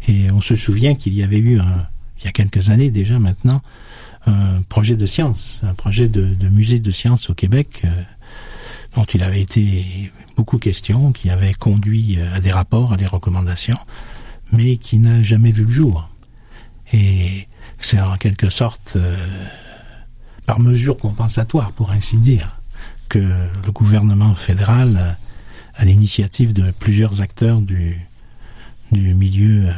Et 0.07 0.31
on 0.31 0.41
se 0.41 0.55
souvient 0.55 0.95
qu'il 0.95 1.13
y 1.13 1.23
avait 1.23 1.39
eu, 1.39 1.59
un, 1.59 1.87
il 2.19 2.25
y 2.25 2.27
a 2.27 2.31
quelques 2.31 2.69
années 2.69 2.89
déjà 2.89 3.19
maintenant, 3.19 3.61
un 4.25 4.61
projet 4.69 4.95
de 4.95 5.05
science, 5.05 5.61
un 5.63 5.73
projet 5.73 6.07
de, 6.07 6.21
de 6.21 6.49
musée 6.49 6.79
de 6.79 6.91
sciences 6.91 7.29
au 7.29 7.33
Québec, 7.33 7.81
euh, 7.83 7.89
dont 8.95 9.05
il 9.05 9.23
avait 9.23 9.41
été 9.41 10.11
beaucoup 10.37 10.57
question, 10.57 11.11
qui 11.11 11.29
avait 11.29 11.53
conduit 11.53 12.19
à 12.33 12.39
des 12.39 12.51
rapports, 12.51 12.93
à 12.93 12.97
des 12.97 13.05
recommandations, 13.05 13.77
mais 14.51 14.77
qui 14.77 14.99
n'a 14.99 15.21
jamais 15.23 15.51
vu 15.51 15.63
le 15.65 15.71
jour. 15.71 16.09
Et 16.93 17.47
c'est 17.79 17.99
en 17.99 18.17
quelque 18.17 18.49
sorte 18.49 18.97
par 20.51 20.59
mesure 20.59 20.97
compensatoire, 20.97 21.71
pour 21.71 21.91
ainsi 21.91 22.17
dire, 22.17 22.57
que 23.07 23.19
le 23.19 23.71
gouvernement 23.71 24.35
fédéral, 24.35 25.15
à 25.75 25.85
l'initiative 25.85 26.51
de 26.51 26.71
plusieurs 26.71 27.21
acteurs 27.21 27.61
du, 27.61 27.95
du 28.91 29.13
milieu 29.13 29.69
euh, 29.69 29.71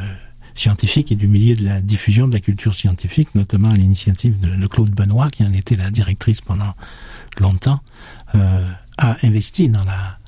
scientifique 0.54 1.12
et 1.12 1.14
du 1.14 1.28
milieu 1.28 1.54
de 1.54 1.64
la 1.64 1.80
diffusion 1.80 2.26
de 2.26 2.32
la 2.32 2.40
culture 2.40 2.74
scientifique, 2.74 3.36
notamment 3.36 3.70
à 3.70 3.74
l'initiative 3.74 4.40
de, 4.40 4.66
Claude 4.66 4.90
Benoît, 4.90 5.30
qui 5.30 5.44
en 5.44 5.52
était 5.52 5.76
la 5.76 5.92
directrice 5.92 6.40
pendant 6.40 6.74
longtemps, 7.38 7.78
euh, 8.34 8.68
a 8.98 9.16
investi 9.22 9.68
dans 9.68 9.84
la 9.84 10.18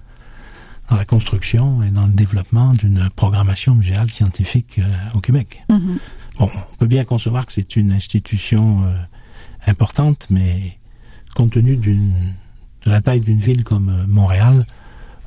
dans 0.88 0.96
la 0.96 1.04
construction 1.04 1.82
et 1.82 1.90
dans 1.90 2.06
le 2.06 2.12
développement 2.12 2.70
d'une 2.70 3.10
programmation 3.16 3.74
muséale 3.74 4.12
scientifique 4.12 4.78
euh, 4.78 4.84
au 5.14 5.20
Québec. 5.20 5.64
Mm-hmm. 5.68 5.98
Bon, 6.38 6.50
on 6.54 6.76
peut 6.76 6.86
bien 6.86 7.04
concevoir 7.04 7.46
que 7.46 7.52
c'est 7.52 7.74
une 7.74 7.90
institution 7.90 8.84
importante, 9.66 10.26
mais 10.30 10.78
compte 11.34 11.52
tenu 11.52 11.76
de 11.76 11.96
la 12.86 13.00
taille 13.00 13.20
d'une 13.20 13.38
ville 13.38 13.64
comme 13.64 13.88
euh, 13.88 14.06
Montréal, 14.08 14.66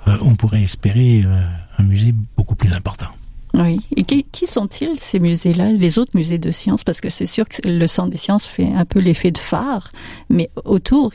euh, 0.08 0.18
on 0.22 0.36
pourrait 0.36 0.64
espérer 0.64 1.24
euh, 1.26 1.42
un 1.78 1.84
musée 1.84 2.14
beaucoup 2.36 2.56
plus 2.56 2.74
important. 2.74 3.08
Oui. 3.54 3.82
Et 3.96 4.04
qui, 4.04 4.48
sont-ils, 4.48 5.00
ces 5.00 5.20
musées-là, 5.20 5.72
les 5.72 5.98
autres 5.98 6.16
musées 6.16 6.38
de 6.38 6.52
sciences? 6.52 6.84
Parce 6.84 7.02
que 7.02 7.10
c'est 7.10 7.26
sûr 7.26 7.48
que 7.48 7.68
le 7.68 7.88
Centre 7.88 8.10
des 8.10 8.18
sciences 8.18 8.46
fait 8.46 8.72
un 8.72 8.86
peu 8.86 9.00
l'effet 9.00 9.32
de 9.32 9.40
phare, 9.40 9.92
mais 10.30 10.50
autour, 10.66 11.12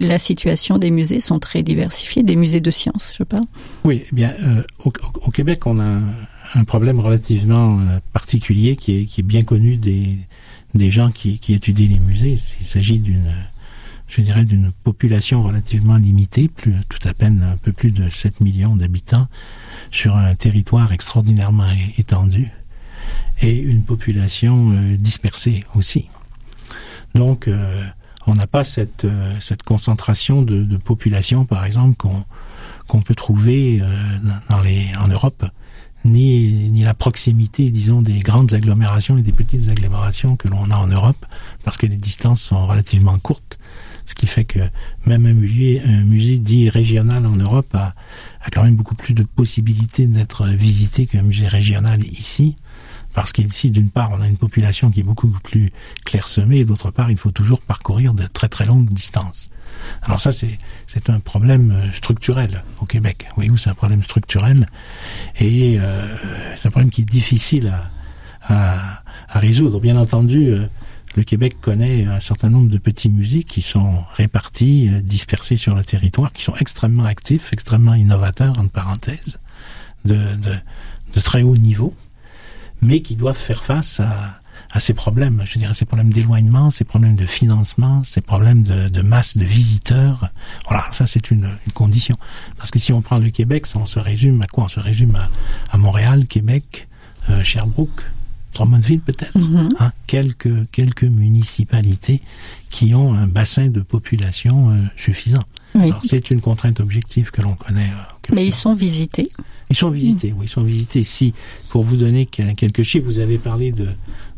la 0.00 0.18
situation 0.18 0.78
des 0.78 0.90
musées 0.90 1.20
sont 1.20 1.38
très 1.38 1.62
diversifiées, 1.62 2.24
des 2.24 2.34
musées 2.34 2.60
de 2.60 2.70
sciences, 2.72 3.14
je 3.16 3.22
parle. 3.22 3.44
Oui, 3.84 4.02
eh 4.10 4.14
bien, 4.14 4.34
au, 4.84 5.30
Québec, 5.30 5.64
on 5.64 5.78
a 5.78 6.00
un 6.54 6.64
problème 6.64 6.98
relativement 6.98 7.78
particulier 8.12 8.74
qui 8.74 9.02
est, 9.02 9.04
qui 9.04 9.20
est 9.20 9.24
bien 9.24 9.44
connu 9.44 9.76
des, 9.76 10.18
des 10.74 10.90
gens 10.90 11.10
qui, 11.10 11.38
qui 11.38 11.54
étudient 11.54 11.88
les 11.88 11.98
musées. 11.98 12.38
Il 12.60 12.66
s'agit 12.66 12.98
d'une, 12.98 13.32
je 14.08 14.20
dirais, 14.22 14.44
d'une 14.44 14.72
population 14.84 15.42
relativement 15.42 15.96
limitée, 15.96 16.48
plus, 16.48 16.74
tout 16.88 17.08
à 17.08 17.14
peine 17.14 17.42
un 17.42 17.56
peu 17.56 17.72
plus 17.72 17.92
de 17.92 18.10
7 18.10 18.40
millions 18.40 18.76
d'habitants 18.76 19.28
sur 19.90 20.16
un 20.16 20.34
territoire 20.34 20.92
extraordinairement 20.92 21.70
étendu 21.96 22.50
et 23.40 23.56
une 23.56 23.84
population 23.84 24.72
euh, 24.72 24.96
dispersée 24.96 25.64
aussi. 25.74 26.08
Donc, 27.14 27.48
euh, 27.48 27.82
on 28.26 28.34
n'a 28.34 28.46
pas 28.46 28.64
cette, 28.64 29.04
euh, 29.04 29.38
concentration 29.64 30.42
de, 30.42 30.76
population, 30.76 31.44
par 31.44 31.64
exemple, 31.64 31.96
qu'on 32.86 33.02
peut 33.02 33.14
trouver 33.14 33.80
dans 34.48 35.02
en 35.02 35.08
Europe 35.08 35.44
ni, 36.04 36.70
ni 36.70 36.82
la 36.82 36.94
proximité, 36.94 37.70
disons, 37.70 38.02
des 38.02 38.20
grandes 38.20 38.54
agglomérations 38.54 39.18
et 39.18 39.22
des 39.22 39.32
petites 39.32 39.68
agglomérations 39.68 40.36
que 40.36 40.48
l'on 40.48 40.70
a 40.70 40.76
en 40.76 40.86
Europe, 40.86 41.24
parce 41.64 41.76
que 41.76 41.86
les 41.86 41.96
distances 41.96 42.40
sont 42.40 42.66
relativement 42.66 43.18
courtes. 43.18 43.58
Ce 44.06 44.14
qui 44.14 44.26
fait 44.26 44.44
que 44.44 44.58
même 45.06 45.26
un 45.26 45.34
musée, 45.34 46.38
dit 46.38 46.68
régional 46.68 47.26
en 47.26 47.36
Europe 47.36 47.72
a, 47.74 47.94
a 48.42 48.50
quand 48.50 48.64
même 48.64 48.74
beaucoup 48.74 48.96
plus 48.96 49.14
de 49.14 49.22
possibilités 49.22 50.06
d'être 50.06 50.46
visité 50.46 51.06
qu'un 51.06 51.22
musée 51.22 51.46
régional 51.46 52.04
ici. 52.04 52.56
Parce 53.12 53.32
qu'ici, 53.32 53.70
d'une 53.70 53.90
part, 53.90 54.10
on 54.12 54.20
a 54.20 54.28
une 54.28 54.36
population 54.36 54.90
qui 54.90 55.00
est 55.00 55.04
beaucoup 55.04 55.28
plus 55.42 55.72
clairsemée, 56.04 56.58
et 56.58 56.64
d'autre 56.64 56.90
part, 56.90 57.10
il 57.10 57.16
faut 57.16 57.32
toujours 57.32 57.60
parcourir 57.60 58.14
de 58.14 58.24
très 58.26 58.48
très 58.48 58.66
longues 58.66 58.88
distances. 58.90 59.50
Alors 60.02 60.20
ça, 60.20 60.30
c'est 60.32 61.10
un 61.10 61.20
problème 61.20 61.70
euh, 61.72 61.92
structurel 61.92 62.62
au 62.80 62.86
Québec. 62.86 63.26
Voyez-vous, 63.36 63.56
c'est 63.56 63.70
un 63.70 63.74
problème 63.74 64.02
structurel? 64.02 64.68
Et 65.38 65.78
euh, 65.78 66.16
c'est 66.56 66.68
un 66.68 66.70
problème 66.70 66.90
qui 66.90 67.02
est 67.02 67.04
difficile 67.04 67.68
à, 67.68 67.90
à, 68.54 69.02
à 69.28 69.38
résoudre. 69.38 69.80
Bien 69.80 69.96
entendu, 69.96 70.48
euh, 70.48 70.66
le 71.16 71.24
Québec 71.24 71.56
connaît 71.60 72.04
un 72.04 72.20
certain 72.20 72.50
nombre 72.50 72.70
de 72.70 72.78
petits 72.78 73.08
musées 73.08 73.42
qui 73.42 73.62
sont 73.62 74.04
répartis, 74.16 74.88
euh, 74.88 75.00
dispersés 75.00 75.56
sur 75.56 75.74
le 75.74 75.84
territoire, 75.84 76.32
qui 76.32 76.42
sont 76.42 76.54
extrêmement 76.56 77.04
actifs, 77.04 77.52
extrêmement 77.52 77.94
innovateurs, 77.94 78.54
entre 78.58 78.70
parenthèses, 78.70 79.38
de, 80.04 80.14
de, 80.14 80.54
de 81.14 81.20
très 81.20 81.42
haut 81.42 81.56
niveau, 81.56 81.94
mais 82.82 83.00
qui 83.02 83.16
doivent 83.16 83.36
faire 83.36 83.62
face 83.62 84.00
à 84.00 84.40
à 84.72 84.78
ces 84.78 84.94
problèmes, 84.94 85.42
je 85.46 85.58
dirais 85.58 85.74
ces 85.74 85.84
problèmes 85.84 86.12
d'éloignement, 86.12 86.70
ces 86.70 86.84
problèmes 86.84 87.16
de 87.16 87.26
financement, 87.26 88.04
ces 88.04 88.20
problèmes 88.20 88.62
de, 88.62 88.88
de 88.88 89.02
masse 89.02 89.36
de 89.36 89.44
visiteurs. 89.44 90.30
Voilà, 90.68 90.86
ça 90.92 91.06
c'est 91.06 91.30
une, 91.30 91.48
une, 91.66 91.72
condition. 91.72 92.16
Parce 92.56 92.70
que 92.70 92.78
si 92.78 92.92
on 92.92 93.02
prend 93.02 93.18
le 93.18 93.30
Québec, 93.30 93.66
ça 93.66 93.78
on 93.80 93.86
se 93.86 93.98
résume 93.98 94.40
à 94.42 94.46
quoi? 94.46 94.64
On 94.64 94.68
se 94.68 94.80
résume 94.80 95.16
à, 95.16 95.28
à 95.72 95.76
Montréal, 95.76 96.26
Québec, 96.26 96.88
euh, 97.30 97.42
Sherbrooke, 97.42 98.02
Drummondville 98.54 99.00
peut-être, 99.00 99.38
mm-hmm. 99.38 99.70
hein, 99.78 99.92
quelques 100.06 100.70
quelques 100.72 101.04
municipalités 101.04 102.20
qui 102.70 102.94
ont 102.94 103.14
un 103.14 103.26
bassin 103.26 103.68
de 103.68 103.80
population 103.80 104.70
euh, 104.70 104.76
suffisant. 104.96 105.42
Alors 105.74 106.00
c'est 106.04 106.30
une 106.30 106.40
contrainte 106.40 106.80
objective 106.80 107.30
que 107.30 107.42
l'on 107.42 107.54
connaît. 107.54 107.90
Euh, 107.90 108.34
Mais 108.34 108.46
ils 108.46 108.54
sont 108.54 108.74
visités. 108.74 109.30
Ils 109.70 109.76
sont 109.76 109.90
visités, 109.90 110.34
oui, 110.36 110.46
ils 110.46 110.48
sont 110.48 110.64
visités. 110.64 111.04
Si, 111.04 111.32
pour 111.68 111.84
vous 111.84 111.96
donner 111.96 112.26
quelques 112.26 112.82
chiffres, 112.82 113.06
vous 113.06 113.20
avez 113.20 113.38
parlé 113.38 113.70
de 113.70 113.88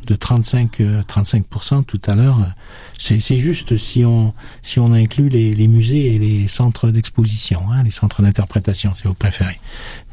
de 0.07 0.14
35 0.16 0.83
35 1.07 1.45
euh, 1.45 1.83
tout 1.87 2.00
à 2.07 2.14
l'heure. 2.14 2.38
C'est 2.99 3.21
c'est 3.21 3.38
juste 3.38 3.76
si 3.76 4.04
on 4.04 4.35
si 4.62 4.78
on 4.78 4.92
inclut 4.92 5.28
les, 5.28 5.54
les 5.54 5.69
musées 5.69 6.14
et 6.14 6.19
les 6.19 6.49
centres 6.49 6.90
d'exposition, 6.90 7.61
hein, 7.73 7.83
les 7.83 7.90
centres 7.90 8.21
d'interprétation, 8.21 8.95
si 8.95 9.04
vous 9.04 9.14
préférez. 9.14 9.59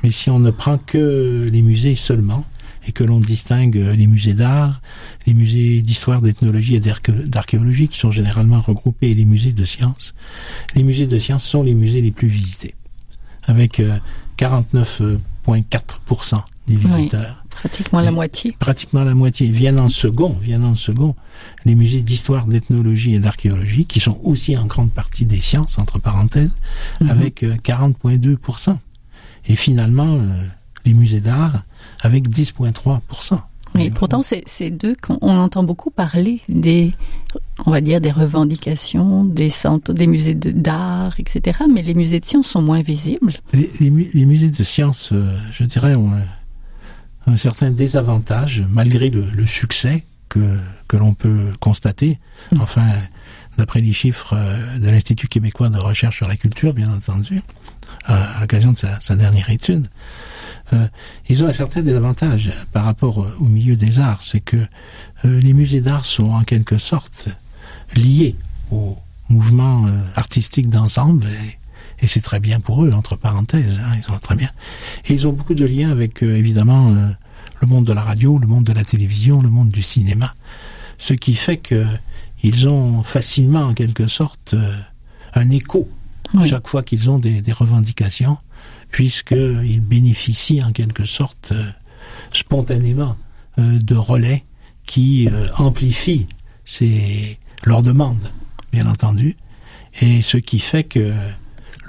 Mais 0.04 0.12
si 0.12 0.30
on 0.30 0.40
ne 0.40 0.52
prend 0.52 0.78
que 0.78 1.50
les 1.52 1.62
musées 1.62 1.96
seulement 1.96 2.46
et 2.88 2.92
que 2.92 3.04
l'on 3.04 3.20
distingue 3.20 3.76
les 3.76 4.08
musées 4.08 4.34
d'art, 4.34 4.82
les 5.28 5.34
musées 5.34 5.82
d'histoire, 5.82 6.22
d'ethnologie 6.22 6.76
et 6.76 6.80
d'archéologie 6.80 7.88
qui 7.88 7.98
sont 7.98 8.12
généralement 8.12 8.60
regroupés 8.62 9.12
et 9.12 9.16
les 9.16 9.26
musées 9.26 9.54
de 9.54 9.66
sciences, 9.66 10.14
les 10.76 10.84
musées 10.84 11.08
de 11.08 11.20
sciences 11.20 11.44
sont 11.44 11.64
les 11.64 11.74
musées 11.74 12.02
les 12.02 12.12
plus 12.12 12.28
visités 12.28 12.76
avec 13.50 13.82
49,4% 14.38 16.36
euh, 16.36 16.40
des 16.68 16.76
visiteurs. 16.76 17.44
Pratiquement 17.50 18.00
la 18.00 18.12
moitié. 18.12 18.56
Pratiquement 18.60 19.04
la 19.04 19.16
moitié. 19.16 19.50
Viennent 19.50 19.80
en 19.80 19.90
second, 19.90 20.38
viennent 20.40 20.64
en 20.64 20.76
second 20.76 21.16
les 21.66 21.76
musées 21.76 22.02
d'histoire, 22.02 22.46
d'ethnologie 22.46 23.16
et 23.16 23.20
d'archéologie, 23.20 23.86
qui 23.86 24.00
sont 24.00 24.20
aussi 24.24 24.56
en 24.56 24.66
grande 24.66 24.92
partie 24.92 25.26
des 25.26 25.42
sciences, 25.42 25.78
entre 25.80 26.00
parenthèses, 26.00 26.52
mhm. 27.02 27.10
avec 27.10 27.44
40,2%. 27.44 28.70
Euh, 28.70 28.74
et 29.48 29.56
finalement, 29.56 30.14
euh, 30.14 30.28
les 30.86 30.94
musées 30.94 31.20
d'art 31.20 31.64
avec 32.02 32.30
10,3%. 32.30 33.40
Mais 33.76 33.92
pourtant, 33.92 34.24
c'est 34.24 34.70
deux 34.72 34.96
qu'on 34.96 35.20
entend 35.22 35.64
beaucoup 35.64 35.92
parler 35.92 36.42
des, 36.50 36.92
on 37.66 37.72
va 37.72 37.82
dire, 37.82 38.02
des 38.02 38.12
revendications, 38.12 39.26
des 39.26 39.52
centres, 39.52 39.94
des 39.94 40.08
musées 40.08 40.34
d'art, 40.34 41.20
etc. 41.20 41.60
Mais 41.72 41.84
les 41.84 41.94
musées 41.94 42.20
de 42.20 42.26
sciences 42.26 42.48
sont 42.48 42.62
moins 42.62 42.82
visibles. 42.82 43.34
Les, 43.54 43.70
les 43.80 44.26
musées 44.26 44.50
de 44.50 44.64
sciences, 44.64 45.12
euh, 45.14 45.38
je 45.52 45.64
dirais, 45.66 45.96
ont 45.96 46.12
un 47.28 47.38
certain 47.38 47.70
désavantage, 47.70 48.64
malgré 48.70 49.10
le, 49.10 49.24
le 49.24 49.46
succès 49.46 50.04
que, 50.30 50.58
que 50.88 50.98
l'on 50.98 51.14
peut 51.14 51.48
constater. 51.60 52.20
Mm. 52.52 52.62
Enfin, 52.62 52.88
d'après 53.60 53.82
les 53.82 53.92
chiffres 53.92 54.34
euh, 54.34 54.78
de 54.80 54.90
l'Institut 54.90 55.28
québécois 55.28 55.70
de 55.70 55.78
recherche 55.78 56.16
sur 56.16 56.30
la 56.30 56.38
culture, 56.38 56.74
bien 56.74 56.92
entendu, 56.92 57.42
à 58.06 58.40
l'occasion 58.40 58.72
de 58.72 58.78
sa, 58.78 59.16
dernière 59.16 59.50
étude, 59.50 59.88
euh, 60.74 60.88
ils 61.28 61.44
ont 61.44 61.48
un 61.48 61.54
certain 61.54 61.82
désavantage 61.82 62.52
par 62.72 62.86
rapport 62.86 63.18
au 63.40 63.46
milieu 63.46 63.76
des 63.76 64.00
arts. 64.00 64.24
C'est 64.24 64.40
que 64.40 64.58
euh, 64.58 65.40
les 65.40 65.54
musées 65.54 65.82
d'art 65.82 66.06
sont 66.06 66.30
en 66.30 66.44
quelque 66.44 66.78
sorte 66.78 67.28
liés 67.96 68.36
au 68.72 68.98
mouvement 69.28 69.88
artistique 70.16 70.70
d'ensemble 70.70 71.28
et 72.02 72.08
c'est 72.08 72.22
très 72.22 72.40
bien 72.40 72.60
pour 72.60 72.84
eux, 72.86 72.92
entre 72.94 73.16
parenthèses, 73.16 73.82
hein, 73.84 73.92
ils 73.96 74.04
sont 74.04 74.18
très 74.20 74.36
bien. 74.36 74.50
Et 75.06 75.14
ils 75.14 75.28
ont 75.28 75.34
beaucoup 75.34 75.54
de 75.54 75.66
liens 75.66 75.92
avec, 75.92 76.24
évidemment, 76.24 76.96
le 77.62 77.68
monde 77.68 77.86
de 77.86 77.94
la 77.94 78.02
radio, 78.02 78.38
le 78.38 78.48
monde 78.48 78.64
de 78.64 78.74
la 78.74 78.86
télévision, 78.86 79.42
le 79.42 79.50
monde 79.50 79.70
du 79.70 79.84
cinéma, 79.84 80.34
ce 80.98 81.14
qui 81.14 81.36
fait 81.36 81.58
que 81.58 81.86
ils 82.44 82.68
ont 82.68 83.04
facilement, 83.04 83.64
en 83.64 83.74
quelque 83.74 84.08
sorte, 84.08 84.54
euh, 84.54 84.74
un 85.34 85.50
écho 85.50 85.90
chaque 86.48 86.68
fois 86.68 86.84
qu'ils 86.84 87.10
ont 87.10 87.18
des, 87.18 87.42
des 87.42 87.52
revendications, 87.52 88.38
puisqu'ils 88.92 89.82
bénéficient, 89.82 90.64
en 90.64 90.72
quelque 90.72 91.06
sorte, 91.06 91.54
spontanément 92.32 93.18
de 93.58 93.96
relais 93.96 94.44
qui 94.86 95.28
amplifient 95.58 96.28
ces, 96.66 97.40
leurs 97.64 97.82
demandes, 97.82 98.32
bien 98.72 98.86
entendu, 98.86 99.36
et 100.02 100.22
ce 100.22 100.38
qui 100.38 100.60
fait 100.60 100.84
que 100.84 101.14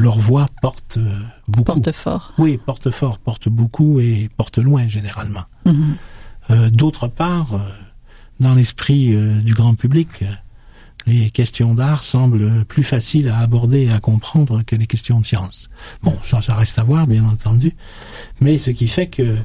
leur 0.01 0.19
voix 0.19 0.47
porte 0.63 0.97
euh, 0.97 1.19
beaucoup. 1.47 1.81
Porte 1.81 1.93
fort. 1.93 2.33
Oui, 2.39 2.59
porte 2.65 2.91
fort, 2.91 3.19
porte 3.19 3.49
beaucoup 3.49 4.01
et 4.01 4.31
porte 4.37 4.59
loin 4.59 4.89
généralement. 4.89 5.45
Mhm. 5.67 5.97
Euh, 6.51 6.71
D'autre 6.71 7.07
part, 7.07 7.55
euh, 7.55 7.59
dans 8.41 8.55
l'esprit 8.55 9.15
euh, 9.15 9.41
du 9.41 9.55
grand 9.55 9.75
public, 9.75 10.09
les 11.07 11.31
questions 11.31 11.75
d'art 11.75 12.03
semblent 12.03 12.65
plus 12.65 12.83
faciles 12.83 13.29
à 13.29 13.39
aborder 13.39 13.83
et 13.83 13.93
à 13.93 14.01
comprendre 14.01 14.63
que 14.63 14.77
les 14.77 14.87
questions 14.87 15.21
de 15.21 15.27
science. 15.27 15.71
Bon, 16.03 16.17
ça, 16.23 16.43
ça 16.43 16.55
reste 16.55 16.79
à 16.79 16.83
voir, 16.83 17.07
bien 17.07 17.25
entendu, 17.25 17.75
mais 18.41 18.59
ce 18.59 18.71
qui 18.71 18.89
fait 18.89 19.07
que 19.07 19.37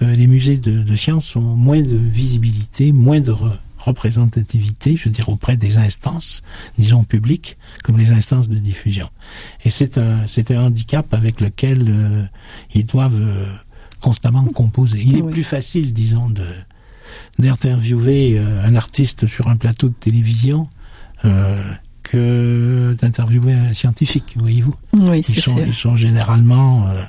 les 0.00 0.26
musées 0.26 0.56
de, 0.56 0.82
de 0.82 0.96
sciences 0.96 1.36
ont 1.36 1.40
moins 1.40 1.82
de 1.82 1.96
visibilité, 1.96 2.92
moins 2.92 3.20
de 3.20 3.34
représentativité, 3.80 4.96
je 4.96 5.04
veux 5.04 5.10
dire, 5.10 5.28
auprès 5.28 5.56
des 5.56 5.78
instances, 5.78 6.42
disons, 6.78 7.04
publiques, 7.04 7.56
comme 7.82 7.98
les 7.98 8.12
instances 8.12 8.48
de 8.48 8.58
diffusion. 8.58 9.08
Et 9.64 9.70
c'est 9.70 9.98
un, 9.98 10.26
c'est 10.26 10.50
un 10.50 10.66
handicap 10.66 11.12
avec 11.14 11.40
lequel 11.40 11.86
euh, 11.88 12.22
ils 12.74 12.86
doivent 12.86 13.20
euh, 13.20 13.46
constamment 14.00 14.44
composer. 14.44 15.00
Il 15.02 15.16
est 15.16 15.22
plus 15.30 15.44
facile, 15.44 15.92
disons, 15.92 16.28
de 16.28 16.46
d'interviewer 17.38 18.38
euh, 18.38 18.64
un 18.64 18.74
artiste 18.76 19.26
sur 19.26 19.48
un 19.48 19.56
plateau 19.56 19.88
de 19.88 19.94
télévision 19.94 20.68
euh, 21.24 21.62
que 22.02 22.96
d'interviewer 23.00 23.52
un 23.52 23.74
scientifique, 23.74 24.34
voyez-vous. 24.36 24.74
Oui, 24.94 25.22
Ils 25.28 25.40
sont, 25.40 25.56
ils 25.64 25.74
sont 25.74 25.94
généralement, 25.94 26.88
euh, 26.88 27.02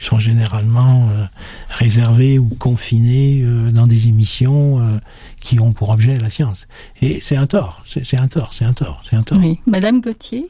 ils 0.00 0.04
sont 0.04 0.18
généralement 0.18 1.10
euh, 1.10 1.24
réservés 1.68 2.38
ou 2.38 2.48
confinés 2.48 3.44
dans 3.72 3.86
des 3.86 4.08
émissions 4.08 5.00
qui 5.40 5.60
ont 5.60 5.72
pour 5.74 5.90
objet 5.90 6.16
la 6.16 6.30
science. 6.30 6.66
Et 7.02 7.18
c'est 7.20 7.36
un 7.36 7.46
tort, 7.46 7.82
c'est 7.84 8.16
un 8.16 8.28
tort, 8.28 8.54
c'est 8.54 8.64
un 8.64 8.72
tort, 8.72 9.02
c'est 9.08 9.16
un 9.16 9.22
tort. 9.22 9.38
Oui. 9.38 9.60
Madame 9.66 10.00
Gauthier? 10.00 10.48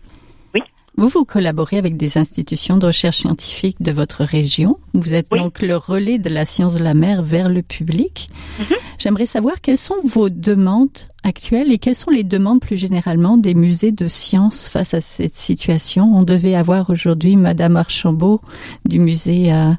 Vous, 0.99 1.07
vous 1.07 1.25
collaborez 1.25 1.79
avec 1.79 1.97
des 1.97 2.19
institutions 2.19 2.77
de 2.77 2.87
recherche 2.87 3.19
scientifique 3.19 3.81
de 3.81 3.93
votre 3.93 4.25
région. 4.25 4.77
Vous 4.95 5.15
êtes 5.15 5.29
Oui. 5.31 5.39
donc 5.39 5.63
le 5.63 5.77
relais 5.77 6.19
de 6.19 6.29
la 6.29 6.45
science 6.45 6.75
de 6.75 6.83
la 6.83 6.93
mer 6.93 7.23
vers 7.23 7.49
le 7.49 7.63
public. 7.63 8.27
Mhm. 8.59 8.77
J'aimerais 8.99 9.27
savoir 9.27 9.61
quelles 9.61 9.79
sont 9.79 10.01
vos 10.03 10.29
demandes 10.29 10.99
actuelles 11.23 11.71
et 11.71 11.79
quelles 11.79 11.95
sont 11.95 12.11
les 12.11 12.25
demandes 12.25 12.61
plus 12.61 12.77
généralement 12.77 13.37
des 13.37 13.55
musées 13.55 13.93
de 13.93 14.09
sciences 14.09 14.69
face 14.69 14.93
à 14.93 15.01
cette 15.01 15.35
situation. 15.35 16.03
On 16.17 16.25
devait 16.25 16.57
avoir 16.57 16.91
aujourd'hui 16.91 17.37
Madame 17.37 17.77
Archambault 17.77 18.41
du 18.85 18.99
musée 18.99 19.53
euh, 19.53 19.71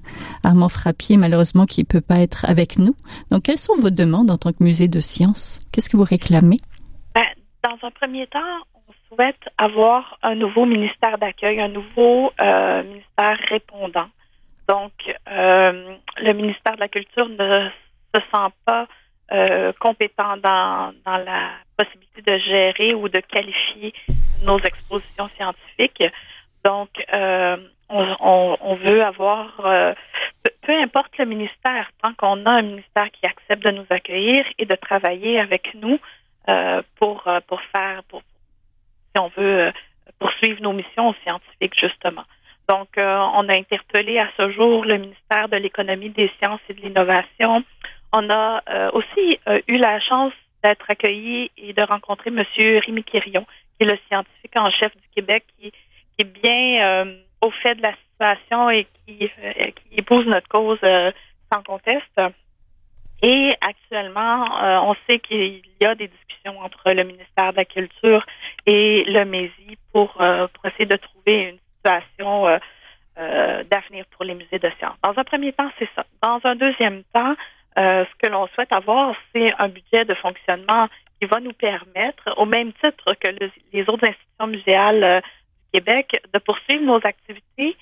Armand 0.46 0.70
Frappier, 0.70 1.18
malheureusement, 1.18 1.66
qui 1.66 1.84
peut 1.84 2.00
pas 2.00 2.20
être 2.22 2.46
avec 2.48 2.78
nous. 2.78 2.96
Donc, 3.30 3.44
quelles 3.44 3.58
sont 3.60 3.76
vos 3.78 3.90
demandes 3.90 4.32
en 4.32 4.38
tant 4.38 4.54
que 4.54 4.64
musée 4.64 4.88
de 4.88 5.02
sciences 5.02 5.60
Qu'est-ce 5.74 5.90
que 5.90 5.98
vous 5.98 6.04
réclamez? 6.06 6.58
Ben, 7.14 7.24
dans 7.62 7.76
un 7.86 7.92
premier 7.92 8.26
temps, 8.28 8.40
souhaite 9.12 9.50
avoir 9.58 10.18
un 10.22 10.36
nouveau 10.36 10.66
ministère 10.66 11.18
d'accueil, 11.18 11.60
un 11.60 11.68
nouveau 11.70 12.32
euh, 12.40 12.84
ministère 12.84 13.38
répondant. 13.50 14.10
Donc, 14.68 14.94
euh, 15.32 15.96
le 16.18 16.34
ministère 16.34 16.76
de 16.76 16.80
la 16.80 16.88
Culture 16.88 17.28
ne 17.28 17.70
se 18.14 18.22
sent 18.22 18.54
pas 18.66 18.88
euh, 19.32 19.72
compétent 19.80 20.38
dans, 20.38 20.94
la 21.06 21.52
possibilité 21.78 22.22
de 22.22 22.38
gérer 22.40 22.94
ou 22.94 23.10
de 23.10 23.20
qualifier 23.20 23.94
nos 24.46 24.60
expositions 24.60 25.30
scientifiques. 25.36 26.04
Donc, 26.66 26.90
on, 27.12 28.58
on- 28.62 28.76
veut 28.76 29.04
avoir, 29.04 29.56
peu, 30.44 30.52
peu 30.62 30.74
importe 30.82 31.18
le 31.18 31.26
ministère, 31.26 31.90
tant 32.02 32.14
qu'on 32.14 32.46
a 32.46 32.52
un 32.52 32.62
ministère 32.62 33.10
qui 33.12 33.26
accepte 33.26 33.64
de 33.64 33.72
nous 33.72 33.86
accueillir 33.90 34.46
et 34.58 34.66
de 34.66 34.76
travailler 34.76 35.40
avec 35.40 35.74
nous 35.76 36.00
pour 37.00 37.24
pour 37.48 37.62
faire 37.74 38.04
pour 38.10 38.22
si 39.14 39.22
on 39.22 39.30
veut 39.30 39.68
euh, 39.68 39.72
poursuivre 40.20 40.62
nos 40.62 40.74
missions 40.74 41.14
scientifiques 41.24 41.80
justement. 41.80 42.24
Donc 42.68 42.98
euh, 42.98 43.18
on 43.34 43.48
a 43.50 43.58
interpellé 43.58 44.20
à 44.20 44.30
ce 44.38 44.52
jour 44.52 44.86
le 44.86 44.98
ministère 44.98 45.50
de 45.50 45.58
l'économie, 45.58 46.10
des 46.10 46.32
sciences 46.38 46.62
et 46.70 46.74
de 46.74 46.82
l'innovation. 46.82 47.64
On 48.14 48.30
a 48.30 48.62
euh, 48.70 48.90
aussi 48.94 49.40
eu 49.68 49.78
la 49.78 50.00
chance 50.00 50.34
d'être 50.64 50.90
accueilli 50.90 51.52
et 51.58 51.74
de 51.74 51.84
rencontrer 51.84 52.32
Monsieur 52.32 52.80
Rémi 52.86 53.04
Quirion, 53.04 53.46
qui 53.78 53.86
est 53.86 53.92
le 53.92 53.98
scientifique 54.08 54.56
en 54.56 54.70
chef 54.72 54.96
du 54.96 55.08
Québec, 55.16 55.46
qui, 55.58 55.72
est 56.18 56.24
bien 56.26 57.06
au 57.40 57.50
fait 57.50 57.76
de 57.76 57.82
la 57.82 57.94
situation 58.12 58.70
et 58.70 58.86
qui, 59.06 59.20
qui 59.20 59.96
épouse 59.96 60.26
notre 60.26 60.50
cause 60.50 60.80
sans 61.50 61.64
conteste. 61.64 62.20
Et 63.22 63.50
actuellement, 63.62 64.64
euh, 64.64 64.80
on 64.80 64.96
sait 65.06 65.20
qu'il 65.20 65.62
y 65.82 65.86
a 65.86 65.94
des 65.96 66.08
discussions 66.08 66.58
entre 66.62 66.92
le 66.92 67.04
ministère 67.04 67.52
de 67.52 67.58
la 67.58 67.66
Culture 67.66 68.26
et 68.66 69.04
le 69.08 69.26
MESI 69.26 69.78
pour, 69.92 70.20
euh, 70.22 70.48
pour 70.54 70.66
essayer 70.66 70.86
de 70.86 70.96
trouver 70.96 71.50
une 71.50 71.58
situation 71.76 72.48
euh, 72.48 73.64
d'avenir 73.66 74.06
pour 74.12 74.24
les 74.24 74.36
musées 74.36 74.60
de 74.60 74.72
sciences. 74.80 74.96
Dans 75.04 75.18
un 75.20 75.24
premier 75.26 75.52
temps, 75.52 75.70
c'est 75.78 75.90
ça. 75.96 76.06
Dans 76.24 76.40
un 76.46 76.56
deuxième 76.56 77.04
temps, 77.14 77.36
ce 77.76 78.16
que 78.22 78.30
l'on 78.30 78.48
souhaite 78.48 78.74
avoir, 78.74 79.16
c'est 79.34 79.54
un 79.58 79.68
budget 79.70 80.04
de 80.06 80.14
fonctionnement 80.16 80.88
qui 81.20 81.28
va 81.28 81.40
nous 81.40 81.54
permettre, 81.54 82.34
au 82.38 82.46
même 82.46 82.72
titre 82.74 83.14
que 83.14 83.30
le- 83.32 83.52
les 83.74 83.88
autres 83.90 84.06
institutions 84.08 84.48
muséales 84.48 85.22
du 85.22 85.80
Québec, 85.80 86.22
de 86.34 86.40
poursuivre 86.40 86.84
nos 86.84 87.00
activités 87.06 87.78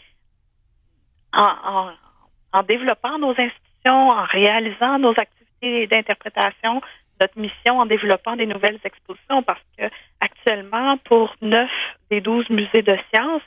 en 1.33 2.63
développant 2.67 3.17
nos 3.19 3.31
institutions, 3.31 3.66
en 3.93 4.23
réalisant 4.23 4.99
nos 4.99 5.11
activités 5.11 5.87
d'interprétation, 5.87 6.81
notre 7.19 7.39
mission 7.39 7.79
en 7.79 7.85
développant 7.85 8.35
des 8.35 8.45
nouvelles 8.45 8.79
expositions, 8.83 9.43
parce 9.43 9.61
que 9.77 9.85
actuellement, 10.19 10.97
pour 11.05 11.35
neuf 11.41 11.69
des 12.09 12.21
douze 12.21 12.49
musées 12.49 12.83
de 12.83 12.97
sciences, 13.11 13.41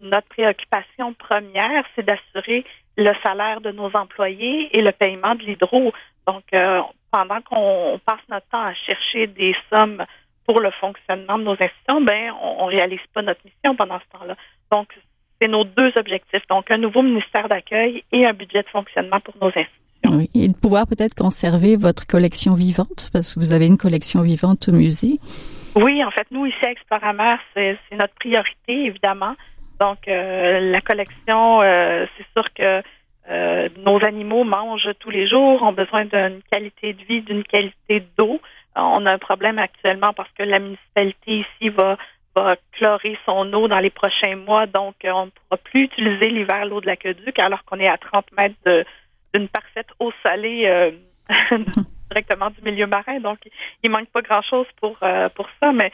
notre 0.00 0.28
préoccupation 0.28 1.14
première, 1.14 1.84
c'est 1.94 2.04
d'assurer 2.04 2.64
le 2.96 3.12
salaire 3.24 3.60
de 3.60 3.70
nos 3.70 3.90
employés 3.94 4.76
et 4.76 4.82
le 4.82 4.92
paiement 4.92 5.34
de 5.34 5.42
l'hydro. 5.42 5.92
Donc, 6.26 6.44
euh, 6.52 6.82
pendant 7.10 7.40
qu'on 7.40 8.00
passe 8.04 8.20
notre 8.28 8.48
temps 8.48 8.62
à 8.62 8.74
chercher 8.74 9.26
des 9.26 9.56
sommes 9.70 10.04
pour 10.46 10.60
le 10.60 10.70
fonctionnement 10.72 11.38
de 11.38 11.44
nos 11.44 11.52
institutions, 11.52 12.02
ben, 12.02 12.32
on, 12.40 12.64
on 12.64 12.66
réalise 12.66 13.00
pas 13.12 13.22
notre 13.22 13.40
mission 13.44 13.74
pendant 13.76 13.98
ce 13.98 14.18
temps-là. 14.18 14.36
Donc, 14.70 14.94
c'est 15.40 15.48
nos 15.48 15.64
deux 15.64 15.92
objectifs. 15.98 16.46
Donc, 16.48 16.70
un 16.70 16.78
nouveau 16.78 17.02
ministère 17.02 17.48
d'accueil 17.48 18.04
et 18.12 18.26
un 18.26 18.32
budget 18.32 18.62
de 18.62 18.68
fonctionnement 18.68 19.20
pour 19.20 19.34
nos 19.40 19.48
institutions. 19.48 19.83
Oui, 20.10 20.28
et 20.34 20.48
de 20.48 20.54
pouvoir 20.54 20.86
peut-être 20.86 21.14
conserver 21.14 21.76
votre 21.76 22.06
collection 22.06 22.54
vivante, 22.54 23.10
parce 23.12 23.34
que 23.34 23.40
vous 23.40 23.52
avez 23.52 23.66
une 23.66 23.78
collection 23.78 24.22
vivante 24.22 24.68
au 24.68 24.72
musée. 24.72 25.18
Oui, 25.76 26.04
en 26.04 26.10
fait, 26.10 26.26
nous, 26.30 26.46
ici 26.46 26.56
à 26.64 26.70
Exploramer, 26.70 27.36
c'est 27.54 27.76
notre 27.92 28.14
priorité, 28.14 28.86
évidemment. 28.86 29.34
Donc, 29.80 30.06
euh, 30.06 30.60
la 30.60 30.80
collection, 30.80 31.62
euh, 31.62 32.06
c'est 32.16 32.26
sûr 32.36 32.52
que 32.54 32.82
euh, 33.30 33.68
nos 33.84 33.98
animaux 34.04 34.44
mangent 34.44 34.90
tous 35.00 35.10
les 35.10 35.26
jours, 35.28 35.62
ont 35.62 35.72
besoin 35.72 36.04
d'une 36.04 36.42
qualité 36.50 36.92
de 36.92 37.02
vie, 37.04 37.22
d'une 37.22 37.42
qualité 37.42 38.04
d'eau. 38.18 38.40
On 38.76 39.06
a 39.06 39.12
un 39.14 39.18
problème 39.18 39.58
actuellement 39.58 40.12
parce 40.12 40.30
que 40.38 40.42
la 40.42 40.58
municipalité 40.58 41.38
ici 41.38 41.68
va, 41.70 41.96
va 42.36 42.56
chlorer 42.72 43.16
son 43.24 43.52
eau 43.52 43.66
dans 43.66 43.78
les 43.78 43.90
prochains 43.90 44.36
mois, 44.36 44.66
donc 44.66 44.94
on 45.04 45.26
ne 45.26 45.30
pourra 45.30 45.56
plus 45.62 45.84
utiliser 45.84 46.28
l'hiver 46.28 46.66
l'eau 46.66 46.80
de 46.80 46.86
l'aqueduc 46.86 47.38
alors 47.38 47.64
qu'on 47.64 47.78
est 47.78 47.88
à 47.88 47.96
30 47.98 48.26
mètres 48.36 48.56
de- 48.66 48.84
d'une 49.34 49.48
parfaite 49.48 49.88
eau 49.98 50.12
salée 50.22 50.66
euh, 50.66 50.90
directement 52.10 52.50
du 52.50 52.62
milieu 52.62 52.86
marin. 52.86 53.20
Donc, 53.20 53.38
il 53.82 53.90
manque 53.90 54.08
pas 54.08 54.22
grand-chose 54.22 54.66
pour, 54.80 54.96
euh, 55.02 55.28
pour 55.30 55.48
ça, 55.60 55.72
mais 55.72 55.92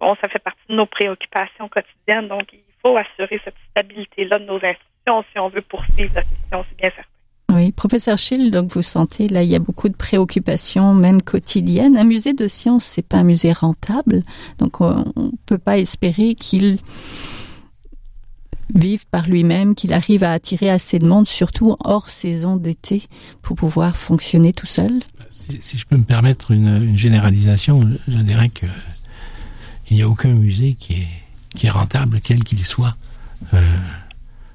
bon, 0.00 0.14
ça 0.22 0.28
fait 0.28 0.38
partie 0.38 0.60
de 0.68 0.74
nos 0.74 0.86
préoccupations 0.86 1.68
quotidiennes. 1.68 2.28
Donc, 2.28 2.52
il 2.52 2.60
faut 2.84 2.96
assurer 2.96 3.40
cette 3.44 3.56
stabilité-là 3.70 4.38
de 4.38 4.44
nos 4.44 4.56
institutions 4.56 5.24
si 5.32 5.38
on 5.38 5.48
veut 5.48 5.62
poursuivre 5.62 6.14
la 6.14 6.22
mission, 6.22 6.64
c'est 6.68 6.76
bien 6.78 6.90
certain. 6.94 7.10
Oui, 7.52 7.72
professeur 7.72 8.18
Schill, 8.18 8.50
donc 8.50 8.72
vous 8.72 8.82
sentez 8.82 9.28
là, 9.28 9.42
il 9.42 9.50
y 9.50 9.54
a 9.54 9.60
beaucoup 9.60 9.88
de 9.88 9.96
préoccupations, 9.96 10.92
même 10.92 11.22
quotidiennes. 11.22 11.96
Un 11.96 12.04
musée 12.04 12.32
de 12.32 12.48
sciences, 12.48 12.84
c'est 12.84 13.06
pas 13.06 13.18
un 13.18 13.24
musée 13.24 13.52
rentable, 13.52 14.22
donc 14.58 14.80
on, 14.80 15.04
on 15.14 15.30
peut 15.46 15.58
pas 15.58 15.78
espérer 15.78 16.34
qu'il 16.34 16.78
vive 18.74 19.06
par 19.06 19.28
lui-même, 19.28 19.74
qu'il 19.74 19.92
arrive 19.92 20.24
à 20.24 20.32
attirer 20.32 20.70
assez 20.70 20.98
de 20.98 21.06
monde, 21.06 21.28
surtout 21.28 21.74
hors 21.84 22.08
saison 22.08 22.56
d'été, 22.56 23.04
pour 23.42 23.56
pouvoir 23.56 23.96
fonctionner 23.96 24.52
tout 24.52 24.66
seul. 24.66 25.00
Si, 25.60 25.78
je 25.78 25.86
peux 25.86 25.96
me 25.96 26.04
permettre 26.04 26.50
une, 26.50 26.96
généralisation, 26.96 27.88
je 28.08 28.18
dirais 28.18 28.48
que 28.48 28.66
il 29.90 29.96
n'y 29.96 30.02
a 30.02 30.08
aucun 30.08 30.32
musée 30.32 30.76
qui 30.78 31.06
est, 31.62 31.70
rentable, 31.70 32.20
quel 32.22 32.42
qu'il 32.42 32.64
soit, 32.64 32.96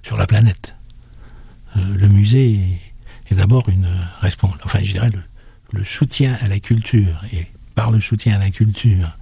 sur 0.03 0.17
la 0.17 0.25
planète. 0.25 0.75
le 1.75 2.07
musée 2.07 2.59
est, 3.29 3.35
d'abord 3.35 3.69
une 3.69 3.87
réponse, 4.21 4.55
enfin 4.63 4.79
je 4.81 4.93
dirais 4.93 5.11
le, 5.11 5.21
le 5.71 5.83
soutien 5.83 6.35
à 6.41 6.47
la 6.47 6.59
culture 6.59 7.23
et 7.31 7.45
par 7.75 7.91
le 7.91 8.01
soutien 8.01 8.35
à 8.35 8.39
la 8.39 8.49
culture, 8.49 9.17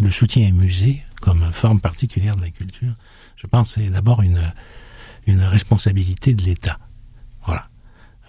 le 0.00 0.10
soutien 0.10 0.48
au 0.50 0.54
musée 0.54 1.02
comme 1.20 1.52
forme 1.52 1.80
particulière 1.80 2.36
de 2.36 2.42
la 2.42 2.50
culture, 2.50 2.94
je 3.40 3.46
pense 3.46 3.74
c'est 3.74 3.88
d'abord 3.88 4.22
une, 4.22 4.52
une 5.26 5.42
responsabilité 5.42 6.34
de 6.34 6.42
l'État. 6.42 6.78
Voilà. 7.46 7.68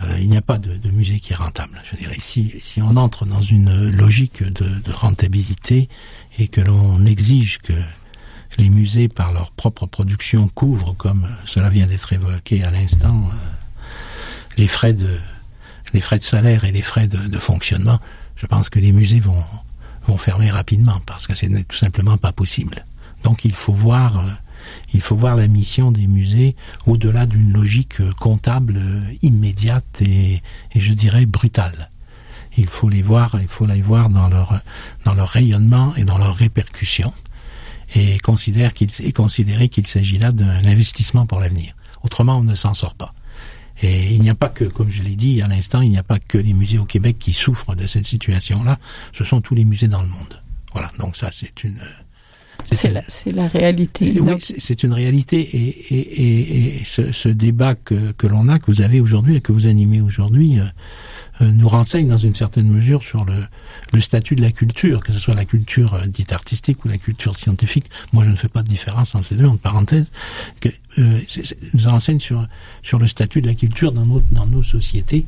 Euh, 0.04 0.17
il 0.19 0.30
n'y 0.30 0.38
a 0.38 0.41
pas 0.41 0.58
de, 0.58 0.89
musée 0.89 1.19
qui 1.19 1.34
est 1.34 1.36
rentable. 1.36 1.82
Je 1.89 1.97
dirais, 1.97 2.17
si, 2.19 2.56
si 2.62 2.82
on 2.82 2.95
entre 2.95 3.26
dans 3.26 3.41
une 3.41 3.89
logique 3.91 4.41
de, 4.41 4.80
de 4.80 4.91
rentabilité 4.91 5.89
et 6.39 6.47
que 6.47 6.62
l'on 6.62 7.06
exige 7.06 7.60
que 7.60 7.74
les 8.58 8.69
musées, 8.69 9.08
par 9.08 9.34
leur 9.34 9.52
propre 9.52 9.86
production, 9.86 10.47
couvrent, 10.47 10.95
comme 10.95 11.28
cela 11.45 11.69
vient 11.69 11.88
d'être 11.88 12.13
évoqué 12.13 12.63
à 12.63 12.71
l'instant, 12.71 13.30
euh, 13.30 13.95
les 14.58 14.67
frais 14.67 14.93
de 14.93 15.19
les 15.93 16.00
frais 16.00 16.19
de 16.19 16.24
salaire 16.24 16.63
et 16.63 16.71
les 16.71 16.82
frais 16.82 17.08
de, 17.08 17.17
de, 17.28 17.38
fonctionnement, 17.38 18.00
je 18.38 18.45
pense 18.45 18.69
que 18.69 18.80
les 18.80 18.93
musées 18.93 19.19
vont 19.19 19.43
vont 20.08 20.17
fermer 20.17 20.50
rapidement 20.50 21.02
parce 21.06 21.28
que 21.28 21.36
c'est 21.36 21.50
tout 21.67 21.76
simplement 21.76 22.17
pas 22.17 22.32
possible. 22.32 22.86
Donc 23.24 23.45
il 23.45 23.54
faut 23.54 23.74
voir 23.74 24.19
euh, 24.19 24.30
il 24.94 25.02
faut 25.02 25.16
voir 25.16 25.36
la 25.36 25.48
mission 25.48 25.92
des 25.92 26.08
musées 26.08 26.56
au-delà 26.86 27.26
d'une 27.26 27.52
logique 27.52 28.02
euh, 28.02 28.12
comptable 28.20 28.78
euh, 28.78 29.02
immédiate 29.22 30.02
et, 30.02 30.42
et, 30.74 30.80
je 30.80 30.94
dirais 30.94 31.26
brutale. 31.26 31.90
Il 32.58 32.68
faut 32.68 32.90
les 32.90 33.02
voir, 33.02 33.38
il 33.40 33.48
faut 33.48 33.66
les 33.66 33.82
voir 33.82 34.10
dans 34.10 34.28
leur 34.28 34.60
dans 35.06 35.14
leur 35.14 35.30
rayonnement 35.30 35.96
et 35.96 36.04
dans 36.04 36.18
leur 36.18 36.36
répercussion 36.36 37.14
et 37.96 38.20
considérer 38.20 38.72
qu'il 38.74 38.90
et 39.00 39.14
considérer 39.14 39.70
qu'il 39.70 39.88
s'agit 39.88 40.18
là 40.18 40.32
d'un 40.32 40.66
investissement 40.66 41.26
pour 41.26 41.40
l'avenir. 41.40 41.74
Autrement, 42.04 42.38
on 42.38 42.44
ne 42.44 42.56
s'en 42.56 42.74
sort 42.74 42.96
pas. 42.96 43.14
Et 43.82 44.14
il 44.14 44.22
n'y 44.22 44.30
a 44.30 44.36
pas 44.36 44.50
que, 44.50 44.66
comme 44.66 44.90
je 44.90 45.02
l'ai 45.02 45.16
dit 45.16 45.42
à 45.42 45.48
l'instant, 45.48 45.82
il 45.82 45.90
n'y 45.90 45.98
a 45.98 46.04
pas 46.04 46.20
que 46.20 46.38
les 46.38 46.54
musées 46.54 46.78
au 46.78 46.86
Québec 46.86 47.18
qui 47.20 47.34
souffrent 47.34 47.76
de 47.76 47.88
cette 47.88 48.06
situation-là. 48.06 48.78
Ce 49.12 49.24
sont 49.24 49.42
tous 49.42 49.56
les 49.56 49.66
musées 49.66 49.88
dans 49.88 50.02
le 50.02 50.08
monde. 50.08 50.42
Voilà. 50.74 50.92
Donc 51.00 51.18
ça, 51.18 51.30
c'est 51.32 51.64
une. 51.64 51.80
C'est 52.74 52.92
la, 52.92 53.04
la, 53.34 53.48
réalité. 53.48 54.20
Oui, 54.22 54.34
c'est 54.40 54.84
une 54.84 54.94
réalité. 54.94 55.40
Et, 55.40 55.94
et, 55.94 56.00
et, 56.00 56.82
et 56.82 56.84
ce, 56.86 57.12
ce, 57.12 57.28
débat 57.28 57.76
que, 57.76 58.14
que 58.14 58.28
l'on 58.28 58.48
a, 58.48 58.60
que 58.60 58.68
vous 58.68 58.82
avez 58.82 59.02
aujourd'hui 59.02 59.36
et 59.36 59.42
que 59.42 59.52
vous 59.52 59.68
animez 59.68 60.00
aujourd'hui, 60.00 60.60
euh, 60.60 60.64
euh, 61.42 61.52
nous 61.52 61.68
renseigne 61.68 62.08
dans 62.08 62.18
une 62.18 62.36
certaine 62.36 62.68
mesure 62.68 63.04
sur 63.04 63.26
le, 63.26 63.34
le, 63.94 64.00
statut 64.00 64.36
de 64.36 64.42
la 64.42 64.52
culture, 64.52 65.02
que 65.02 65.12
ce 65.12 65.20
soit 65.20 65.34
la 65.34 65.46
culture 65.46 65.96
euh, 65.96 66.06
dite 66.06 66.34
artistique 66.34 66.86
ou 66.86 66.88
la 66.88 66.98
culture 66.98 67.38
scientifique. 67.38 67.90
Moi, 68.14 68.24
je 68.24 68.30
ne 68.30 68.36
fais 68.36 68.48
pas 68.48 68.64
de 68.64 68.68
différence 68.68 69.16
entre 69.16 69.28
les 69.32 69.38
deux, 69.38 69.48
entre 69.48 69.62
parenthèses. 69.62 70.08
Que, 70.60 70.70
euh, 71.00 71.20
c 71.28 71.42
est, 71.42 71.46
c 71.46 71.58
est, 71.62 71.74
nous 71.74 71.90
renseigne 71.90 72.20
sur, 72.20 72.48
sur 72.84 73.00
le 73.00 73.08
statut 73.08 73.42
de 73.42 73.48
la 73.48 73.56
culture 73.56 73.92
dans 73.92 74.06
nos, 74.06 74.22
dans 74.32 74.46
nos 74.46 74.64
sociétés 74.64 75.26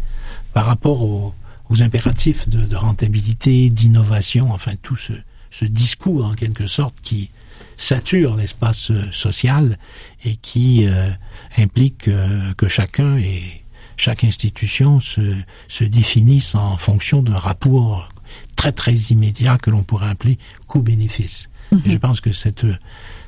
par 0.54 0.66
rapport 0.66 1.02
aux, 1.02 1.34
aux 1.70 1.82
impératifs 1.82 2.48
de, 2.48 2.66
de 2.66 2.76
rentabilité, 2.76 3.70
d'innovation, 3.70 4.52
enfin 4.52 4.74
tout 4.82 4.98
ce, 4.98 5.14
ce 5.54 5.66
discours 5.66 6.26
en 6.26 6.34
quelque 6.34 6.66
sorte 6.66 6.96
qui 7.02 7.30
sature 7.78 8.36
l'espace 8.36 8.92
social 9.12 9.78
et 10.26 10.36
qui 10.38 10.86
euh, 10.88 11.10
implique 11.58 12.08
euh, 12.08 12.54
que 12.58 12.68
chacun 12.68 13.18
est 13.18 13.64
chaque 13.96 14.24
institution 14.24 15.00
se, 15.00 15.22
se 15.68 15.84
définisse 15.84 16.56
en 16.56 16.76
fonction 16.78 17.22
d'un 17.22 17.38
rapport 17.38 18.10
très 18.56 18.72
très 18.72 18.96
immédiat 18.96 19.60
que 19.60 19.70
l'on 19.70 19.84
pourrait 19.84 20.10
appeler 20.10 20.40
coût-bénéfice. 20.68 21.50
Et 21.86 21.92
je 21.92 21.98
pense 21.98 22.20
que 22.22 22.32
cette 22.32 22.66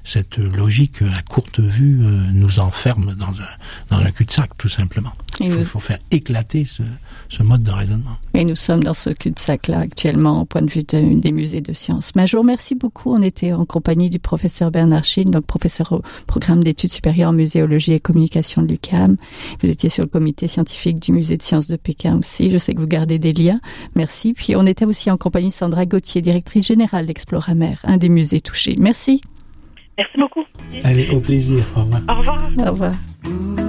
cette 0.04 0.38
logique 0.38 1.02
à 1.02 1.22
courte 1.24 1.60
vue 1.60 2.00
euh, 2.04 2.10
nous 2.32 2.60
enferme 2.60 3.16
dans 3.16 3.42
un, 3.42 3.48
dans 3.90 3.98
un 3.98 4.12
cul-de-sac, 4.12 4.52
tout 4.58 4.70
simplement. 4.70 5.14
Il 5.40 5.52
faut, 5.52 5.60
nous... 5.60 5.66
faut 5.66 5.80
faire 5.80 6.00
éclater 6.12 6.66
ce, 6.66 6.84
ce 7.30 7.44
mode 7.44 7.64
de 7.64 7.72
raisonnement. 7.72 8.18
Et 8.34 8.46
nous 8.46 8.56
sommes 8.56 8.84
dans 8.84 8.94
ce 8.94 9.10
cul-de-sac-là 9.10 9.80
actuellement 9.80 10.42
au 10.42 10.46
point 10.46 10.62
de 10.62 10.72
vue 10.72 10.84
de, 10.84 11.20
des 11.20 11.32
musées 11.32 11.62
de 11.62 11.74
sciences. 11.74 12.14
Mais 12.16 12.28
je 12.28 12.36
vous 12.36 12.42
remercie 12.42 12.76
beaucoup. 12.76 13.14
On 13.14 13.22
était 13.22 13.54
en 13.54 13.66
compagnie 13.66 14.10
du 14.10 14.20
professeur 14.20 14.72
Bernard 14.72 15.04
Schill, 15.04 15.30
donc 15.30 15.46
professeur 15.46 15.92
au 15.92 16.02
programme 16.28 16.64
d'études 16.64 16.92
supérieures 16.92 17.30
en 17.30 17.34
muséologie 17.34 17.94
et 17.94 18.00
communication 18.00 18.62
de 18.62 18.68
l'UCAM. 18.68 19.18
Vous 19.62 19.70
étiez 19.70 19.90
sur 19.90 20.04
le 20.04 20.10
comité 20.10 20.48
scientifique 20.48 21.00
du 21.00 21.12
musée 21.12 21.38
de 21.38 21.44
sciences 21.44 21.68
de 21.68 21.76
Pékin 21.76 22.20
aussi. 22.20 22.50
Je 22.50 22.58
sais 22.58 22.74
que 22.74 22.80
vous 22.80 22.88
gardez 22.88 23.20
des 23.20 23.34
liens. 23.34 23.60
Merci. 23.96 24.34
Puis 24.34 24.56
on 24.56 24.66
était 24.66 24.86
aussi 24.86 25.12
en 25.12 25.18
compagnie 25.18 25.50
de 25.50 25.54
Sandra 25.54 25.86
Gauthier, 25.86 26.22
directrice 26.22 26.68
générale 26.68 27.06
d'Exploramer, 27.06 27.76
un 27.84 27.98
des 27.98 28.10
musées 28.10 28.42
touchés. 28.42 28.76
Merci. 28.80 29.22
Merci 29.98 30.18
beaucoup. 30.18 30.44
Allez, 30.84 31.10
au 31.10 31.20
plaisir. 31.20 31.64
Au 31.76 31.82
revoir. 31.82 32.02
Au 32.10 32.20
revoir. 32.20 32.50
Au 32.58 32.72
revoir. 32.72 33.65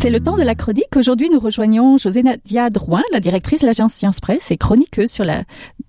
C'est 0.00 0.10
le 0.10 0.20
temps 0.20 0.36
de 0.36 0.42
la 0.42 0.54
chronique. 0.54 0.94
Aujourd'hui, 0.94 1.28
nous 1.28 1.40
rejoignons 1.40 1.98
José 1.98 2.22
Nadia 2.22 2.70
Drouin, 2.70 3.02
la 3.12 3.18
directrice 3.18 3.62
de 3.62 3.66
l'agence 3.66 3.92
Science 3.92 4.20
Presse 4.20 4.52
et 4.52 4.56
chroniqueuse 4.56 5.10
sur 5.10 5.24
la 5.24 5.42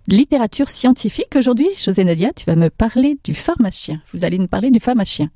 littérature 0.08 0.72
scientifique. 0.72 1.36
Aujourd'hui, 1.36 1.68
José 1.78 2.04
Nadia, 2.04 2.32
tu 2.36 2.46
vas 2.46 2.56
me 2.56 2.72
parler 2.72 3.20
du 3.24 3.36
pharmacien. 3.36 4.02
Vous 4.12 4.26
allez 4.26 4.40
nous 4.40 4.48
parler 4.48 4.72
du 4.72 4.80
pharmacien. 4.80 5.30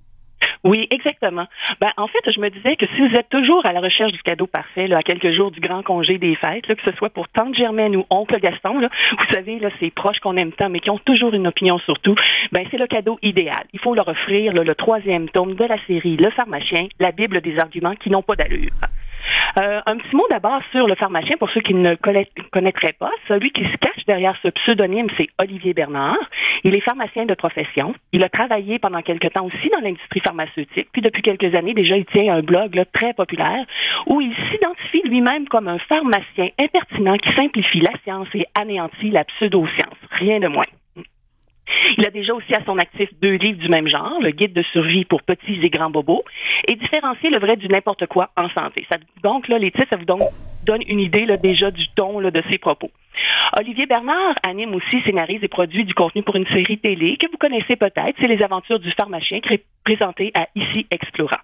Oui, 0.63 0.87
exactement. 0.91 1.45
Ben, 1.81 1.91
en 1.97 2.07
fait, 2.07 2.31
je 2.31 2.39
me 2.39 2.49
disais 2.49 2.77
que 2.77 2.85
si 2.95 3.01
vous 3.01 3.13
êtes 3.15 3.27
toujours 3.27 3.65
à 3.65 3.73
la 3.73 3.81
recherche 3.81 4.13
du 4.13 4.21
cadeau 4.21 4.47
parfait, 4.47 4.87
là, 4.87 4.99
à 4.99 5.03
quelques 5.03 5.31
jours 5.33 5.51
du 5.51 5.59
grand 5.59 5.83
congé 5.83 6.17
des 6.17 6.35
fêtes, 6.35 6.67
là, 6.67 6.75
que 6.75 6.89
ce 6.89 6.95
soit 6.95 7.09
pour 7.09 7.27
tante 7.27 7.53
Germaine 7.55 7.97
ou 7.97 8.05
oncle 8.09 8.39
Gaston, 8.39 8.79
là, 8.79 8.89
vous 9.11 9.33
savez, 9.33 9.59
là, 9.59 9.69
ces 9.81 9.91
proches 9.91 10.19
qu'on 10.19 10.37
aime 10.37 10.53
tant, 10.53 10.69
mais 10.69 10.79
qui 10.79 10.89
ont 10.89 10.99
toujours 10.99 11.33
une 11.33 11.47
opinion 11.47 11.79
sur 11.79 11.99
tout, 11.99 12.15
ben, 12.53 12.65
c'est 12.71 12.77
le 12.77 12.87
cadeau 12.87 13.19
idéal. 13.21 13.65
Il 13.73 13.79
faut 13.79 13.93
leur 13.93 14.07
offrir 14.07 14.53
le 14.53 14.75
troisième 14.75 15.27
tome 15.29 15.55
de 15.55 15.65
la 15.65 15.77
série 15.85 16.15
Le 16.15 16.29
pharmacien, 16.31 16.87
la 16.99 17.11
Bible 17.11 17.41
des 17.41 17.59
arguments 17.59 17.95
qui 17.95 18.09
n'ont 18.09 18.23
pas 18.23 18.35
d'allure. 18.35 18.71
Euh, 19.59 19.81
un 19.85 19.97
petit 19.97 20.15
mot 20.15 20.25
d'abord 20.31 20.61
sur 20.71 20.87
le 20.87 20.95
pharmacien 20.95 21.37
pour 21.37 21.49
ceux 21.51 21.61
qui 21.61 21.75
ne 21.75 21.93
connaîtraient 21.95 22.95
pas. 22.97 23.11
Celui 23.27 23.51
qui 23.51 23.63
se 23.63 23.77
cache 23.77 24.03
derrière 24.07 24.35
ce 24.41 24.47
pseudonyme, 24.47 25.07
c'est 25.15 25.27
Olivier 25.39 25.73
Bernard. 25.73 26.17
Il 26.63 26.75
est 26.75 26.81
pharmacien 26.81 27.25
de 27.25 27.35
profession. 27.35 27.93
Il 28.13 28.25
a 28.25 28.29
travaillé 28.29 28.79
pendant 28.79 29.01
quelque 29.01 29.27
temps 29.27 29.45
aussi 29.45 29.69
dans 29.69 29.81
l'industrie 29.81 30.21
pharmaceutique. 30.21 30.87
Puis 30.91 31.03
depuis 31.03 31.21
quelques 31.21 31.53
années 31.55 31.75
déjà, 31.75 31.97
il 31.97 32.05
tient 32.05 32.33
un 32.33 32.41
blog 32.41 32.73
là, 32.73 32.85
très 32.85 33.13
populaire 33.13 33.65
où 34.07 34.21
il 34.21 34.33
s'identifie 34.49 35.07
lui-même 35.07 35.47
comme 35.47 35.67
un 35.67 35.77
pharmacien 35.77 36.49
impertinent 36.59 37.17
qui 37.17 37.31
simplifie 37.35 37.81
la 37.81 37.93
science 38.03 38.27
et 38.33 38.45
anéantit 38.59 39.11
la 39.11 39.23
pseudoscience. 39.23 39.97
Rien 40.11 40.39
de 40.39 40.47
moins. 40.47 40.63
Il 41.97 42.05
a 42.05 42.09
déjà 42.09 42.33
aussi 42.33 42.53
à 42.53 42.63
son 42.65 42.77
actif 42.77 43.09
deux 43.21 43.35
livres 43.35 43.59
du 43.59 43.69
même 43.69 43.87
genre, 43.87 44.19
le 44.21 44.31
guide 44.31 44.53
de 44.53 44.63
survie 44.73 45.05
pour 45.05 45.23
petits 45.23 45.59
et 45.61 45.69
grands 45.69 45.89
bobos, 45.89 46.23
et 46.67 46.75
différencier 46.75 47.29
le 47.29 47.39
vrai 47.39 47.55
du 47.57 47.67
n'importe 47.67 48.05
quoi 48.07 48.29
en 48.37 48.49
santé. 48.49 48.85
Ça, 48.91 48.97
donc, 49.23 49.47
là, 49.47 49.57
les 49.57 49.71
titres, 49.71 49.87
ça 49.89 49.97
vous 49.97 50.05
donne, 50.05 50.81
une 50.87 50.99
idée 50.99 51.25
là, 51.25 51.37
déjà 51.37 51.71
du 51.71 51.87
ton 51.95 52.19
là, 52.19 52.31
de 52.31 52.43
ses 52.51 52.57
propos. 52.57 52.91
Olivier 53.59 53.85
Bernard 53.85 54.35
anime 54.47 54.73
aussi, 54.75 55.01
scénarise 55.05 55.43
et 55.43 55.47
produit 55.47 55.85
du 55.85 55.93
contenu 55.93 56.23
pour 56.23 56.35
une 56.35 56.47
série 56.47 56.79
télé 56.79 57.17
que 57.17 57.29
vous 57.29 57.37
connaissez 57.37 57.75
peut-être, 57.75 58.15
c'est 58.19 58.27
Les 58.27 58.43
aventures 58.43 58.79
du 58.79 58.91
pharmacien, 58.91 59.39
présenté 59.83 60.31
à 60.35 60.47
Ici 60.55 60.87
Explora. 60.89 61.41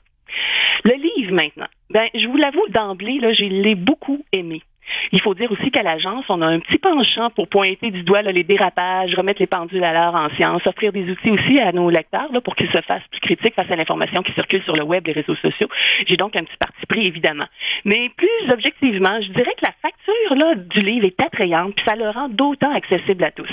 Le 0.83 0.95
livre 0.95 1.33
maintenant, 1.33 1.67
ben, 1.89 2.07
je 2.13 2.27
vous 2.27 2.37
l'avoue 2.37 2.67
d'emblée, 2.69 3.19
je 3.21 3.43
l'ai 3.43 3.75
beaucoup 3.75 4.23
aimé. 4.31 4.61
Il 5.11 5.21
faut 5.21 5.33
dire 5.33 5.51
aussi 5.51 5.71
qu'à 5.71 5.83
l'agence, 5.83 6.25
on 6.29 6.41
a 6.41 6.47
un 6.47 6.59
petit 6.59 6.77
penchant 6.77 7.29
pour 7.31 7.47
pointer 7.47 7.91
du 7.91 8.03
doigt 8.03 8.21
les 8.21 8.43
dérapages, 8.43 9.13
remettre 9.15 9.41
les 9.41 9.47
pendules 9.47 9.83
à 9.83 9.93
l'heure 9.93 10.15
en 10.15 10.29
sciences, 10.35 10.61
offrir 10.67 10.91
des 10.91 11.09
outils 11.09 11.31
aussi 11.31 11.59
à 11.59 11.71
nos 11.71 11.89
lecteurs 11.89 12.29
pour 12.43 12.55
qu'ils 12.55 12.71
se 12.71 12.81
fassent 12.81 13.07
plus 13.11 13.21
critiques 13.21 13.55
face 13.55 13.69
à 13.71 13.75
l'information 13.75 14.21
qui 14.23 14.33
circule 14.33 14.63
sur 14.63 14.75
le 14.75 14.83
web, 14.83 15.05
les 15.07 15.13
réseaux 15.13 15.35
sociaux. 15.35 15.67
J'ai 16.07 16.17
donc 16.17 16.35
un 16.35 16.43
petit 16.43 16.57
parti 16.57 16.85
pris, 16.87 17.07
évidemment. 17.07 17.45
Mais 17.85 18.09
plus 18.15 18.51
objectivement, 18.51 19.21
je 19.21 19.31
dirais 19.31 19.53
que 19.57 19.65
la 19.65 19.73
facture 19.81 20.35
là, 20.35 20.55
du 20.55 20.79
livre 20.79 21.05
est 21.05 21.19
attrayante, 21.21 21.75
puis 21.75 21.85
ça 21.87 21.95
le 21.95 22.09
rend 22.09 22.29
d'autant 22.29 22.73
accessible 22.73 23.23
à 23.23 23.31
tous. 23.31 23.49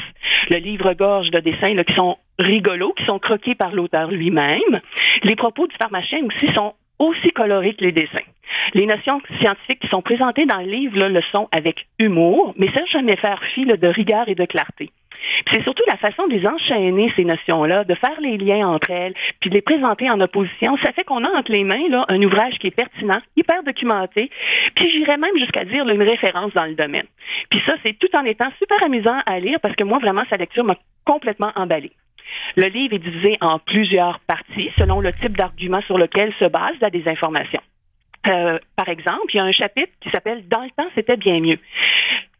Le 0.51 0.57
livre 0.57 0.93
gorge 0.95 1.31
de 1.31 1.41
dessins 1.41 1.75
là, 1.75 1.85
qui 1.85 1.95
sont 1.95 2.17
rigolos, 2.39 2.93
qui 2.95 3.05
sont 3.05 3.19
croqués 3.19 3.55
par 3.55 3.75
l'auteur 3.75 4.11
lui-même. 4.11 4.81
Les 5.23 5.37
propos 5.37 5.67
du 5.67 5.75
pharmacien 5.77 6.21
aussi 6.25 6.53
sont 6.55 6.75
aussi 6.99 7.29
colorés 7.31 7.75
que 7.75 7.85
les 7.85 7.93
dessins. 7.93 8.25
Les 8.75 8.87
notions 8.87 9.21
scientifiques 9.41 9.81
qui 9.81 9.89
sont 9.89 10.03
présentées 10.03 10.47
dans 10.47 10.59
le 10.59 10.71
livre 10.71 10.99
là, 10.99 11.09
le 11.09 11.23
sont 11.33 11.49
avec 11.53 11.87
humour, 11.99 12.55
mais 12.57 12.69
sans 12.69 12.87
jamais 12.87 13.17
faire 13.17 13.43
fi 13.55 13.65
là, 13.65 13.77
de 13.77 13.89
rigueur 13.89 14.29
et 14.29 14.35
de 14.35 14.45
clarté. 14.45 14.91
C'est 15.53 15.63
surtout 15.63 15.83
la 15.91 15.97
façon 15.97 16.27
de 16.27 16.35
les 16.35 16.47
enchaîner, 16.47 17.13
ces 17.17 17.25
notions-là, 17.25 17.85
de 17.85 17.95
faire 17.95 18.21
les 18.21 18.37
liens 18.37 18.69
entre 18.69 18.91
elles, 18.91 19.15
puis 19.41 19.51
de 19.51 19.55
les 19.55 19.63
présenter 19.63 20.11
en 20.11 20.21
opposition. 20.21 20.77
Ça 20.85 20.93
fait 20.93 21.05
qu'on 21.05 21.25
a 21.25 21.29
entre 21.29 21.53
les 21.53 21.65
mains 21.65 21.89
là, 21.89 22.05
un 22.09 22.23
ouvrage 22.23 22.55
qui 22.59 22.69
est 22.69 22.77
pertinent, 22.77 23.21
hyper 23.37 23.63
documenté, 23.63 24.31
puis 24.75 24.91
j'irais 24.91 25.17
même 25.17 25.37
jusqu'à 25.39 25.65
dire 25.65 25.89
une 25.89 26.03
référence 26.03 26.53
dans 26.55 26.65
le 26.65 26.75
domaine. 26.75 27.07
Puis 27.51 27.63
ça, 27.67 27.75
c'est 27.83 27.99
tout 27.99 28.15
en 28.17 28.25
étant 28.25 28.51
super 28.59 28.83
amusant 28.83 29.19
à 29.27 29.39
lire 29.39 29.59
parce 29.63 29.77
que 29.77 29.85
moi, 29.85 29.99
vraiment, 29.99 30.25
sa 30.31 30.37
lecture 30.37 30.65
m'a 30.65 30.77
complètement 31.05 31.53
emballée. 31.57 31.93
Le 32.57 32.69
livre 32.69 32.95
est 32.95 32.99
divisé 32.99 33.37
en 33.41 33.59
plusieurs 33.59 34.21
parties 34.21 34.71
selon 34.79 35.01
le 35.01 35.13
type 35.13 35.37
d'argument 35.37 35.81
sur 35.83 35.99
lequel 35.99 36.33
se 36.39 36.47
base 36.47 36.75
la 36.81 36.91
désinformation. 36.91 37.61
Euh, 38.29 38.59
par 38.77 38.89
exemple, 38.89 39.27
il 39.33 39.37
y 39.37 39.41
a 39.41 39.45
un 39.45 39.53
chapitre 39.53 39.93
qui 40.01 40.11
s'appelle 40.11 40.47
Dans 40.49 40.63
le 40.63 40.71
temps, 40.71 40.89
c'était 40.95 41.17
bien 41.17 41.41
mieux. 41.41 41.59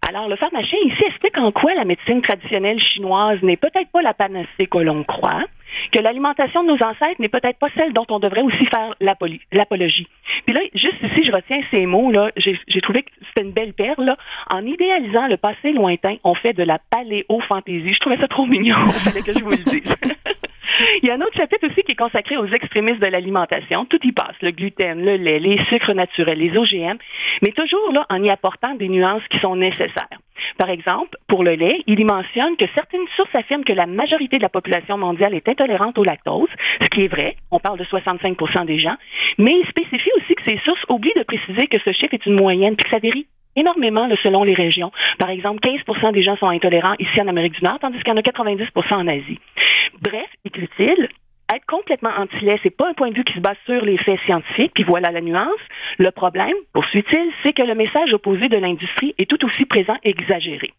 Alors, 0.09 0.29
le 0.29 0.37
pharmacien 0.37 0.79
ici 0.85 1.03
explique 1.05 1.37
en 1.37 1.51
quoi 1.51 1.75
la 1.75 1.85
médecine 1.85 2.23
traditionnelle 2.23 2.81
chinoise 2.81 3.43
n'est 3.43 3.57
peut-être 3.57 3.91
pas 3.91 4.03
la 4.03 4.15
panacée 4.15 4.67
que 4.71 4.79
l'on 4.79 5.03
croit, 5.03 5.45
que 5.93 6.01
l'alimentation 6.01 6.63
de 6.63 6.69
nos 6.69 6.77
ancêtres 6.77 7.21
n'est 7.21 7.29
peut-être 7.29 7.59
pas 7.59 7.69
celle 7.77 7.93
dont 7.93 8.07
on 8.11 8.21
devrait 8.21 8.43
aussi 8.43 8.67
faire 8.67 8.95
l'apologie. 9.01 10.07
Puis 10.47 10.55
là, 10.55 10.61
juste 10.75 11.03
ici, 11.03 11.27
je 11.27 11.33
retiens 11.33 11.61
ces 11.73 11.87
mots-là. 11.87 12.31
J'ai 12.37 12.81
trouvé 12.83 13.03
que 13.03 13.11
c'était 13.29 13.47
une 13.47 13.53
belle 13.53 13.73
perle. 13.73 14.05
Là. 14.05 14.17
En 14.55 14.65
idéalisant 14.65 15.27
le 15.27 15.39
passé 15.39 15.73
lointain, 15.73 16.17
on 16.23 16.35
fait 16.35 16.53
de 16.53 16.63
la 16.63 16.79
paléo-fantaisie. 16.91 17.93
Je 17.93 17.99
trouvais 17.99 18.19
ça 18.19 18.29
trop 18.29 18.47
mignon. 18.47 18.77
Il 18.87 19.11
fallait 19.11 19.23
que 19.23 19.33
je 19.33 19.43
vous 19.43 19.51
le 19.51 19.57
dise. 19.57 19.83
Il 21.03 21.09
y 21.09 21.11
a 21.11 21.15
un 21.15 21.21
autre 21.21 21.37
chapitre 21.37 21.67
aussi 21.67 21.83
qui 21.83 21.93
est 21.93 21.97
consacré 21.97 22.37
aux 22.37 22.47
extrémistes 22.47 23.01
de 23.01 23.07
l'alimentation. 23.07 23.85
Tout 23.87 24.01
y 24.05 24.13
passe, 24.13 24.37
le 24.43 24.51
gluten, 24.51 25.05
le 25.05 25.17
lait, 25.17 25.39
les 25.39 25.59
sucres 25.71 25.95
naturels, 25.95 26.39
les 26.39 26.57
OGM, 26.57 26.99
mais 27.43 27.53
toujours 27.53 27.93
là 27.93 28.07
en 28.11 28.23
y 28.23 28.31
apportant 28.31 28.75
des 28.75 28.89
nuances 28.89 29.27
qui 29.31 29.39
sont 29.39 29.57
nécessaires. 29.57 30.19
Par 30.59 30.71
exemple, 30.71 31.17
pour 31.29 31.45
le 31.45 31.55
lait, 31.55 31.83
il 31.87 32.01
y 32.01 32.05
mentionne 32.05 32.57
que 32.57 32.67
certaines 32.75 33.07
sources 33.17 33.35
affirment 33.35 33.65
que 33.65 33.73
la 33.73 33.87
majorité 33.87 34.37
de 34.39 34.43
la 34.43 34.49
population 34.49 34.97
mondiale 34.99 35.35
est 35.35 35.49
intolérante 35.49 35.99
au 35.99 36.05
lactose, 36.05 36.49
ce 36.83 36.89
qui 36.89 37.05
est 37.05 37.09
vrai, 37.09 37.37
on 37.51 37.59
parle 37.59 37.79
de 37.79 37.85
65% 37.85 38.67
des 38.67 38.79
gens, 38.79 38.97
mais 39.39 39.53
il 39.53 39.67
spécifie 39.69 40.11
aussi 40.17 40.35
que 40.35 40.43
ces 40.47 40.59
sources 40.65 40.85
oublient 40.89 41.13
de 41.17 41.25
préciser 41.25 41.67
que 41.67 41.79
ce 41.85 41.93
chiffre 41.93 42.15
est 42.15 42.27
une 42.27 42.41
moyenne 42.41 42.77
puis 42.77 42.85
que 42.85 42.91
ça 42.91 43.01
énormément 43.57 44.09
selon 44.23 44.45
les 44.45 44.55
régions. 44.55 44.93
Par 45.19 45.31
exemple, 45.31 45.61
15 45.61 46.13
des 46.13 46.23
gens 46.23 46.37
sont 46.37 46.49
intolérants 46.49 46.95
ici 46.99 47.21
en 47.21 47.29
Amérique 47.29 47.55
du 47.55 47.65
Nord, 47.65 47.79
tandis 47.81 47.99
qu'il 47.99 48.09
y 48.09 48.13
en 48.13 48.17
a 48.17 48.23
90 48.23 48.67
en 48.93 49.09
Asie. 49.09 49.41
Bref, 50.01 50.29
écrit-il, 50.45 51.09
être 51.55 51.67
complètement 51.67 52.11
anti-lait, 52.17 52.59
c'est 52.63 52.77
pas 52.77 52.89
un 52.89 52.95
point 52.95 53.11
de 53.11 53.15
vue 53.15 53.25
qui 53.25 53.35
se 53.35 53.41
base 53.41 53.57
sur 53.67 53.85
les 53.85 53.99
faits 53.99 54.21
scientifiques, 54.27 54.73
puis 54.75 54.85
voilà 54.85 55.11
la 55.11 55.21
nuance. 55.21 55.61
Le 55.99 56.11
problème, 56.11 56.55
poursuit-il, 56.73 57.31
c'est 57.45 57.53
que 57.53 57.63
le 57.63 57.75
message 57.75 58.13
opposé 58.13 58.49
de 58.49 58.57
l'industrie 58.57 59.15
est 59.19 59.31
tout 59.31 59.45
aussi 59.45 59.65
présent 59.65 59.97
exagéré. 60.03 60.73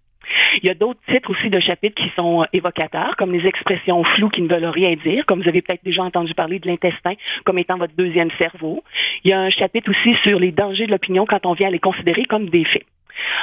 Il 0.61 0.67
y 0.67 0.69
a 0.69 0.73
d'autres 0.73 0.99
titres 1.09 1.29
aussi 1.29 1.49
de 1.49 1.59
chapitres 1.59 2.01
qui 2.01 2.11
sont 2.15 2.45
évocateurs, 2.53 3.15
comme 3.17 3.31
les 3.31 3.45
expressions 3.47 4.03
floues 4.15 4.29
qui 4.29 4.41
ne 4.41 4.47
veulent 4.47 4.65
rien 4.65 4.95
dire, 5.03 5.25
comme 5.25 5.41
vous 5.41 5.49
avez 5.49 5.61
peut-être 5.61 5.83
déjà 5.83 6.03
entendu 6.03 6.33
parler 6.33 6.59
de 6.59 6.67
l'intestin 6.67 7.13
comme 7.45 7.57
étant 7.57 7.77
votre 7.77 7.95
deuxième 7.95 8.29
cerveau. 8.39 8.83
Il 9.23 9.31
y 9.31 9.33
a 9.33 9.39
un 9.39 9.49
chapitre 9.49 9.91
aussi 9.91 10.15
sur 10.25 10.39
les 10.39 10.51
dangers 10.51 10.85
de 10.85 10.91
l'opinion 10.91 11.25
quand 11.25 11.45
on 11.45 11.53
vient 11.53 11.69
les 11.69 11.79
considérer 11.79 12.25
comme 12.25 12.49
des 12.49 12.65
faits. 12.65 12.85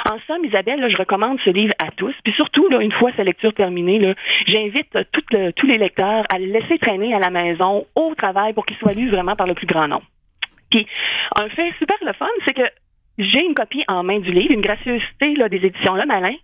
En 0.09 0.17
somme, 0.27 0.45
Isabelle, 0.45 0.85
je 0.89 0.97
recommande 0.97 1.37
ce 1.43 1.49
livre 1.49 1.73
à 1.83 1.91
tous. 1.91 2.13
Puis 2.23 2.33
surtout, 2.33 2.67
une 2.79 2.91
fois 2.93 3.11
sa 3.17 3.23
lecture 3.23 3.53
terminée, 3.53 4.15
j'invite 4.47 4.97
tous 5.11 5.67
les 5.67 5.77
lecteurs 5.77 6.23
à 6.33 6.39
le 6.39 6.45
laisser 6.45 6.77
traîner 6.77 7.13
à 7.13 7.19
la 7.19 7.29
maison, 7.29 7.85
au 7.95 8.13
travail, 8.15 8.53
pour 8.53 8.65
qu'il 8.65 8.77
soit 8.77 8.93
lu 8.93 9.09
vraiment 9.09 9.35
par 9.35 9.47
le 9.47 9.53
plus 9.53 9.67
grand 9.67 9.87
nombre. 9.87 10.05
Puis, 10.71 10.87
un 11.39 11.49
fait 11.49 11.71
super 11.73 11.97
le 12.05 12.13
fun, 12.13 12.27
c'est 12.45 12.53
que 12.53 12.63
j'ai 13.17 13.45
une 13.45 13.53
copie 13.53 13.83
en 13.87 14.03
main 14.03 14.19
du 14.19 14.31
livre, 14.31 14.51
une 14.51 14.61
gracieuseté 14.61 15.35
des 15.49 15.65
éditions 15.65 15.95
Le 15.95 16.05
Malin, 16.05 16.35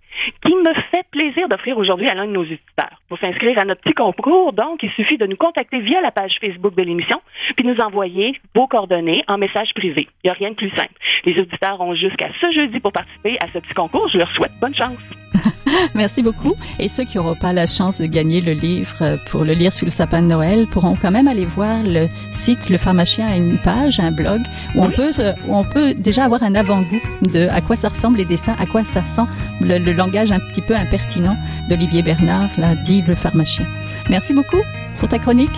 qui 0.46 0.54
me 0.54 0.74
fait 0.92 1.06
plaisir 1.12 1.50
d'offrir 1.50 1.78
aujourd'hui 1.78 2.08
à 2.08 2.14
l'un 2.14 2.28
de 2.28 2.32
nos 2.32 2.44
éditeurs. 2.44 3.02
Pour 3.10 3.18
s'inscrire 3.20 3.60
à 3.60 3.66
notre 3.66 3.82
petit 3.82 3.94
concours, 3.94 4.54
donc, 4.54 4.82
il 4.84 4.92
suffit 4.92 5.18
de 5.18 5.26
nous 5.26 5.36
contacter 5.36 5.80
via 5.80 6.02
la 6.02 6.12
page 6.12 6.38
Facebook 6.40 6.76
de 6.76 6.84
l'émission, 6.84 7.22
puis 7.58 7.66
nous 7.66 7.78
envoyer 7.82 8.40
vos 8.56 8.68
coordonnées 8.68 9.24
en 9.28 9.38
message 9.38 9.74
privé. 9.76 10.08
Il 10.24 10.28
n'y 10.28 10.32
a 10.32 10.34
rien 10.34 10.52
de 10.52 10.56
plus 10.56 10.72
simple. 10.72 10.94
Les 11.26 11.34
auditeurs 11.34 11.82
ont 11.82 11.96
jusqu'à 11.96 12.30
ce 12.40 12.52
jeudi 12.52 12.80
pour 12.80 12.94
participer 12.94 13.38
à 13.44 13.48
ce 13.54 13.60
petit 13.60 13.74
concours. 13.74 14.08
Je 14.10 14.18
leur 14.18 14.32
souhaite 14.32 14.54
bonne 14.62 14.76
chance. 14.76 15.31
Merci 15.96 16.22
beaucoup. 16.22 16.56
Et 16.80 16.90
ceux 16.90 17.04
qui 17.04 17.18
n'auront 17.18 17.36
pas 17.36 17.54
la 17.54 17.68
chance 17.68 18.00
de 18.00 18.06
gagner 18.06 18.42
le 18.42 18.54
livre 18.54 19.18
pour 19.28 19.44
le 19.44 19.54
lire 19.54 19.74
sous 19.74 19.86
le 19.86 19.92
sapin 19.92 20.22
de 20.22 20.28
Noël 20.28 20.68
pourront 20.68 20.96
quand 21.00 21.12
même 21.12 21.28
aller 21.28 21.46
voir 21.46 21.84
le 21.84 22.08
site 22.32 22.70
Le 22.70 22.78
Pharmacien 22.78 23.28
a 23.28 23.36
une 23.36 23.58
page, 23.58 24.00
un 24.00 24.12
blog 24.12 24.42
où 24.76 24.84
on 24.84 24.90
peut 24.90 25.12
euh, 25.20 25.34
où 25.48 25.56
on 25.56 25.64
peut 25.64 25.94
déjà 25.94 26.26
avoir 26.26 26.44
un 26.44 26.56
avant-goût 26.56 27.02
de 27.34 27.48
à 27.50 27.62
quoi 27.62 27.76
ça 27.76 27.90
ressemble 27.90 28.18
les 28.18 28.26
dessins, 28.26 28.56
à 28.60 28.66
quoi 28.66 28.84
ça 28.84 29.02
ressemble 29.02 29.32
le, 29.62 29.78
le 29.80 29.94
langage 29.94 30.32
un 30.32 30.40
petit 30.40 30.62
peu 30.62 30.76
impertinent 30.76 31.38
d'Olivier 31.70 32.02
Bernard, 32.02 32.50
là 32.58 32.76
dit 32.76 33.04
le 33.08 33.16
pharmacien. 33.16 33.66
Merci 34.10 34.34
beaucoup 34.34 34.62
pour 35.00 35.10
ta 35.10 35.20
chronique. 35.20 35.50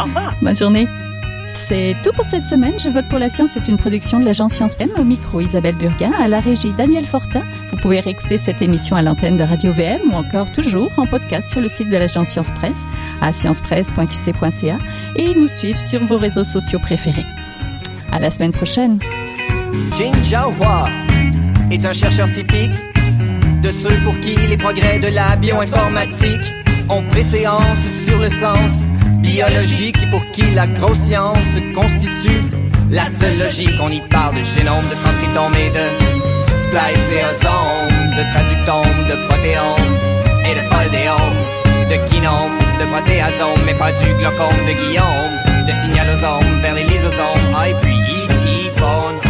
Au 0.00 0.04
revoir. 0.04 0.34
Bonne 0.42 0.56
journée. 0.56 0.88
C'est 1.54 1.96
tout 2.02 2.10
pour 2.12 2.26
cette 2.26 2.44
semaine. 2.44 2.74
Je 2.78 2.88
vote 2.88 3.08
pour 3.08 3.18
la 3.18 3.30
science. 3.30 3.50
C'est 3.54 3.68
une 3.68 3.76
production 3.76 4.20
de 4.20 4.24
l'agence 4.24 4.54
Science. 4.54 4.76
Au 4.98 5.04
micro, 5.04 5.40
Isabelle 5.40 5.76
Burguin. 5.76 6.12
À 6.20 6.28
la 6.28 6.40
régie, 6.40 6.72
Daniel 6.72 7.06
Fortin. 7.06 7.42
Vous 7.70 7.78
pouvez 7.78 8.00
réécouter 8.00 8.38
cette 8.38 8.60
émission 8.60 8.96
à 8.96 9.02
l'antenne 9.02 9.36
de 9.36 9.42
Radio 9.42 9.72
VM 9.72 10.12
ou 10.12 10.14
encore 10.14 10.50
toujours 10.52 10.90
en 10.96 11.06
podcast 11.06 11.48
sur 11.48 11.60
le 11.60 11.68
site 11.68 11.88
de 11.88 11.96
l'agence 11.96 12.28
Science 12.28 12.50
Presse 12.50 12.84
à 13.22 13.32
sciencepresse.qc.ca 13.32 14.78
et 15.16 15.34
nous 15.34 15.48
suivre 15.48 15.78
sur 15.78 16.04
vos 16.04 16.16
réseaux 16.16 16.44
sociaux 16.44 16.78
préférés. 16.80 17.26
À 18.12 18.18
la 18.18 18.30
semaine 18.30 18.52
prochaine. 18.52 18.98
Est 21.70 21.86
un 21.86 21.92
chercheur 21.92 22.30
typique 22.30 22.74
de 23.62 23.70
ceux 23.70 23.96
pour 24.04 24.18
qui 24.20 24.36
les 24.36 24.56
progrès 24.56 24.98
de 24.98 25.08
la 25.08 25.36
ont 26.90 27.02
préséance 27.08 27.78
sur 28.04 28.18
le 28.18 28.28
sens 28.28 28.83
biologique 29.34 29.96
et 30.00 30.10
pour 30.10 30.24
qui 30.30 30.42
la 30.54 30.68
grosse 30.68 31.10
constitue 31.74 32.40
la 32.90 33.04
seule 33.04 33.36
logique. 33.40 33.80
On 33.82 33.90
y 33.90 34.00
parle 34.02 34.36
de 34.36 34.44
génome, 34.44 34.86
de 34.88 34.96
transcriptome 35.02 35.54
et 35.56 35.70
de 35.78 35.86
spliceosome, 36.64 37.96
de 38.18 38.22
traductome, 38.30 38.98
de 39.10 39.16
protéome 39.26 39.92
et 40.48 40.54
de 40.54 40.64
foldéome, 40.70 41.40
de 41.90 41.96
kinome, 42.08 42.58
de 42.78 42.86
protéasome, 42.92 43.60
mais 43.66 43.74
pas 43.74 43.90
du 43.90 44.08
glaucome 44.20 44.60
de 44.68 44.74
Guillaume, 44.80 45.34
de 45.66 45.74
signalosome 45.82 46.60
vers 46.62 46.74
les 46.74 46.84
lysosomes, 46.84 47.46
ah, 47.56 47.68
et 47.68 47.74
puis 47.82 47.98
E.T. 47.98 48.70
phone 48.78 49.23